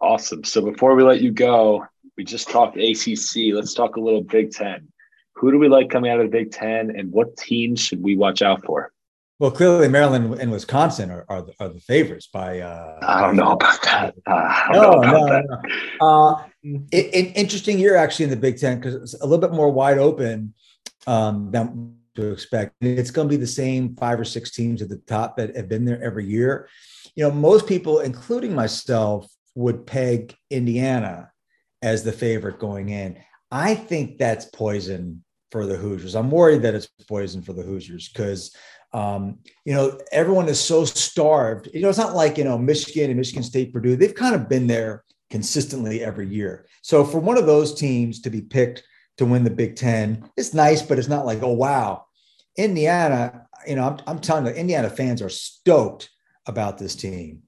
Awesome. 0.01 0.43
So 0.43 0.61
before 0.61 0.95
we 0.95 1.03
let 1.03 1.21
you 1.21 1.31
go, 1.31 1.85
we 2.17 2.23
just 2.23 2.49
talked 2.49 2.77
ACC. 2.77 3.53
Let's 3.53 3.73
talk 3.73 3.95
a 3.95 4.01
little 4.01 4.21
Big 4.21 4.51
Ten. 4.51 4.87
Who 5.35 5.51
do 5.51 5.57
we 5.57 5.69
like 5.69 5.89
coming 5.89 6.11
out 6.11 6.19
of 6.19 6.31
the 6.31 6.37
Big 6.37 6.51
Ten, 6.51 6.95
and 6.95 7.11
what 7.11 7.37
teams 7.37 7.79
should 7.79 8.01
we 8.03 8.15
watch 8.15 8.41
out 8.41 8.65
for? 8.65 8.91
Well, 9.39 9.51
clearly 9.51 9.87
Maryland 9.87 10.37
and 10.41 10.51
Wisconsin 10.51 11.09
are, 11.09 11.25
are, 11.29 11.41
the, 11.41 11.53
are 11.61 11.69
the 11.69 11.79
favorites 11.79 12.27
by. 12.27 12.59
Uh, 12.59 12.99
I 13.01 13.21
don't 13.21 13.37
know 13.37 13.53
about 13.53 13.81
that. 13.83 14.15
Uh, 14.27 14.67
no, 14.73 14.99
no, 14.99 15.25
that. 15.27 15.45
no. 16.01 16.05
Uh, 16.05 16.43
it, 16.91 17.05
it, 17.15 17.37
interesting 17.37 17.79
year 17.79 17.95
actually 17.95 18.25
in 18.25 18.31
the 18.31 18.35
Big 18.35 18.59
Ten 18.59 18.79
because 18.79 18.95
it's 18.95 19.13
a 19.13 19.25
little 19.25 19.39
bit 19.39 19.53
more 19.53 19.71
wide 19.71 19.97
open 19.97 20.53
um, 21.07 21.51
than 21.51 21.95
to 22.15 22.33
expect. 22.33 22.75
It's 22.81 23.11
going 23.11 23.29
to 23.29 23.31
be 23.31 23.39
the 23.39 23.47
same 23.47 23.95
five 23.95 24.19
or 24.19 24.25
six 24.25 24.51
teams 24.51 24.81
at 24.81 24.89
the 24.89 24.97
top 24.97 25.37
that 25.37 25.55
have 25.55 25.69
been 25.69 25.85
there 25.85 26.03
every 26.03 26.25
year. 26.25 26.67
You 27.15 27.23
know, 27.23 27.31
most 27.31 27.65
people, 27.65 27.99
including 27.99 28.53
myself, 28.53 29.31
would 29.59 29.85
peg 29.85 30.33
Indiana 30.49 31.31
as 31.81 32.03
the 32.03 32.13
favorite 32.13 32.59
going 32.59 32.89
in. 32.89 33.17
I 33.51 33.75
think 33.75 34.17
that's 34.17 34.45
poison 34.45 35.23
for 35.51 35.65
the 35.65 35.75
Hoosiers. 35.75 36.15
I'm 36.15 36.31
worried 36.31 36.61
that 36.61 36.75
it's 36.75 36.87
poison 37.09 37.41
for 37.41 37.51
the 37.51 37.63
Hoosiers 37.63 38.07
because, 38.07 38.55
um, 38.93 39.39
you 39.65 39.73
know, 39.73 39.99
everyone 40.13 40.47
is 40.47 40.61
so 40.61 40.85
starved. 40.85 41.69
You 41.73 41.81
know, 41.81 41.89
it's 41.89 41.97
not 41.97 42.15
like, 42.15 42.37
you 42.37 42.45
know, 42.45 42.57
Michigan 42.57 43.09
and 43.09 43.17
Michigan 43.17 43.43
State, 43.43 43.73
Purdue, 43.73 43.97
they've 43.97 44.15
kind 44.15 44.33
of 44.33 44.47
been 44.47 44.67
there 44.67 45.03
consistently 45.29 46.03
every 46.03 46.27
year. 46.27 46.65
So 46.81 47.03
for 47.03 47.19
one 47.19 47.37
of 47.37 47.45
those 47.45 47.75
teams 47.75 48.21
to 48.21 48.29
be 48.29 48.41
picked 48.41 48.83
to 49.17 49.25
win 49.25 49.43
the 49.43 49.49
Big 49.49 49.75
Ten, 49.75 50.29
it's 50.37 50.53
nice, 50.53 50.81
but 50.81 50.97
it's 50.97 51.09
not 51.09 51.25
like, 51.25 51.43
oh, 51.43 51.51
wow. 51.51 52.05
Indiana, 52.55 53.45
you 53.67 53.75
know, 53.75 53.83
I'm, 53.83 53.97
I'm 54.07 54.19
telling 54.19 54.45
you, 54.45 54.53
Indiana 54.53 54.89
fans 54.89 55.21
are 55.21 55.29
stoked 55.29 56.09
about 56.45 56.77
this 56.77 56.95
team 56.95 57.43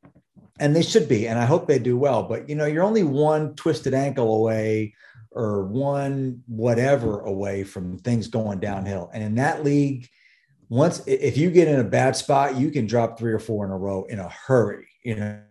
and 0.62 0.76
they 0.76 0.82
should 0.82 1.10
be 1.10 1.28
and 1.28 1.38
i 1.38 1.45
hope 1.45 1.67
they 1.67 1.80
do 1.80 1.97
well 1.97 2.24
but 2.24 2.47
you 2.47 2.56
know 2.56 2.65
you're 2.65 2.84
only 2.84 3.04
one 3.04 3.54
twisted 3.56 3.93
ankle 3.93 4.36
away 4.36 4.93
or 5.32 5.65
one 5.65 6.41
whatever 6.47 7.21
away 7.21 7.63
from 7.63 7.97
things 8.00 8.28
going 8.28 8.60
downhill 8.60 9.10
and 9.13 9.24
in 9.24 9.36
that 9.36 9.63
league 9.63 10.08
once 10.69 11.02
if 11.08 11.36
you 11.38 11.50
get 11.52 11.67
in 11.67 11.80
a 11.80 11.84
bad 11.84 12.15
spot 12.15 12.56
you 12.56 12.71
can 12.71 12.86
drop 12.86 13.17
three 13.17 13.34
or 13.34 13.39
four 13.39 13.65
in 13.65 13.71
a 13.71 13.78
row 13.78 14.06
in 14.06 14.19
a 14.19 14.30
hurry 14.30 14.88
you 15.04 15.15
know 15.15 15.41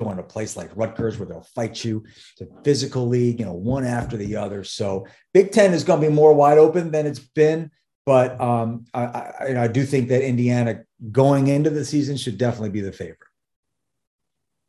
going 0.00 0.16
to 0.16 0.22
a 0.22 0.26
place 0.26 0.56
like 0.56 0.70
Rutgers 0.74 1.18
where 1.18 1.26
they'll 1.26 1.46
fight 1.54 1.84
you. 1.84 2.04
A 2.40 2.46
physical 2.64 3.06
league, 3.06 3.38
you 3.38 3.46
know, 3.46 3.52
one 3.52 3.84
after 3.84 4.16
the 4.16 4.34
other. 4.34 4.64
So 4.64 5.06
Big 5.32 5.52
Ten 5.52 5.72
is 5.72 5.84
going 5.84 6.00
to 6.00 6.08
be 6.08 6.12
more 6.12 6.34
wide 6.34 6.58
open 6.58 6.90
than 6.90 7.06
it's 7.06 7.20
been. 7.20 7.70
But 8.04 8.38
um, 8.40 8.84
I, 8.92 9.04
I, 9.04 9.54
I 9.60 9.68
do 9.68 9.84
think 9.84 10.08
that 10.08 10.26
Indiana 10.26 10.82
going 11.10 11.46
into 11.46 11.70
the 11.70 11.84
season 11.84 12.16
should 12.16 12.36
definitely 12.36 12.70
be 12.70 12.80
the 12.80 12.92
favorite. 12.92 13.18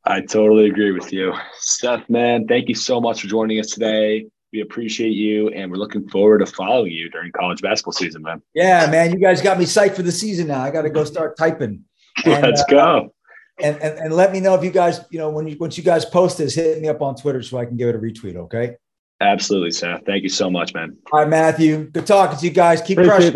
I 0.06 0.22
totally 0.22 0.68
agree 0.68 0.92
with 0.92 1.12
you. 1.12 1.34
Seth, 1.60 2.08
man, 2.10 2.48
thank 2.48 2.70
you 2.70 2.76
so 2.76 3.02
much 3.02 3.22
for 3.22 3.28
joining 3.28 3.60
us 3.60 3.68
today. 3.72 4.26
We 4.54 4.62
appreciate 4.62 5.12
you, 5.12 5.50
and 5.50 5.70
we're 5.72 5.78
looking 5.78 6.08
forward 6.10 6.40
to 6.40 6.46
following 6.46 6.92
you 6.92 7.10
during 7.10 7.32
college 7.32 7.62
basketball 7.62 7.94
season, 7.94 8.22
man. 8.22 8.42
Yeah, 8.54 8.90
man, 8.90 9.12
you 9.12 9.20
guys 9.20 9.42
got 9.42 9.58
me 9.58 9.66
psyched 9.66 9.96
for 9.96 10.04
the 10.04 10.12
season 10.12 10.48
now. 10.48 10.62
I 10.62 10.70
got 10.72 10.84
to 10.84 10.90
go 10.90 11.04
start 11.04 11.38
typing. 11.38 11.84
And, 12.26 12.44
Let's 12.44 12.62
uh, 12.62 12.66
go. 12.70 13.14
and, 13.62 13.76
and 13.82 14.00
and 14.00 14.14
let 14.14 14.32
me 14.32 14.40
know 14.40 14.56
if 14.56 14.64
you 14.64 14.72
guys, 14.72 15.02
you 15.10 15.20
know, 15.20 15.30
when 15.30 15.46
you 15.48 15.58
once 15.60 15.78
you 15.78 15.84
guys 15.84 16.06
post 16.06 16.38
this, 16.38 16.56
hit 16.56 16.82
me 16.82 16.88
up 16.88 17.02
on 17.02 17.16
Twitter 17.16 17.44
so 17.44 17.58
I 17.58 17.66
can 17.66 17.76
give 17.76 17.90
it 17.90 17.96
a 17.96 17.98
retweet. 17.98 18.38
Okay. 18.38 18.78
Absolutely, 19.20 19.72
Seth. 19.72 20.06
Thank 20.06 20.24
you 20.24 20.30
so 20.30 20.50
much, 20.50 20.74
man. 20.74 20.96
All 21.12 21.20
right, 21.20 21.28
Matthew. 21.28 21.86
Good 21.86 22.08
talking 22.08 22.38
to 22.38 22.46
you 22.46 22.52
guys. 22.52 22.82
Keep 22.82 23.00
Appreciate 23.00 23.12
crushing. 23.16 23.28
it. 23.30 23.34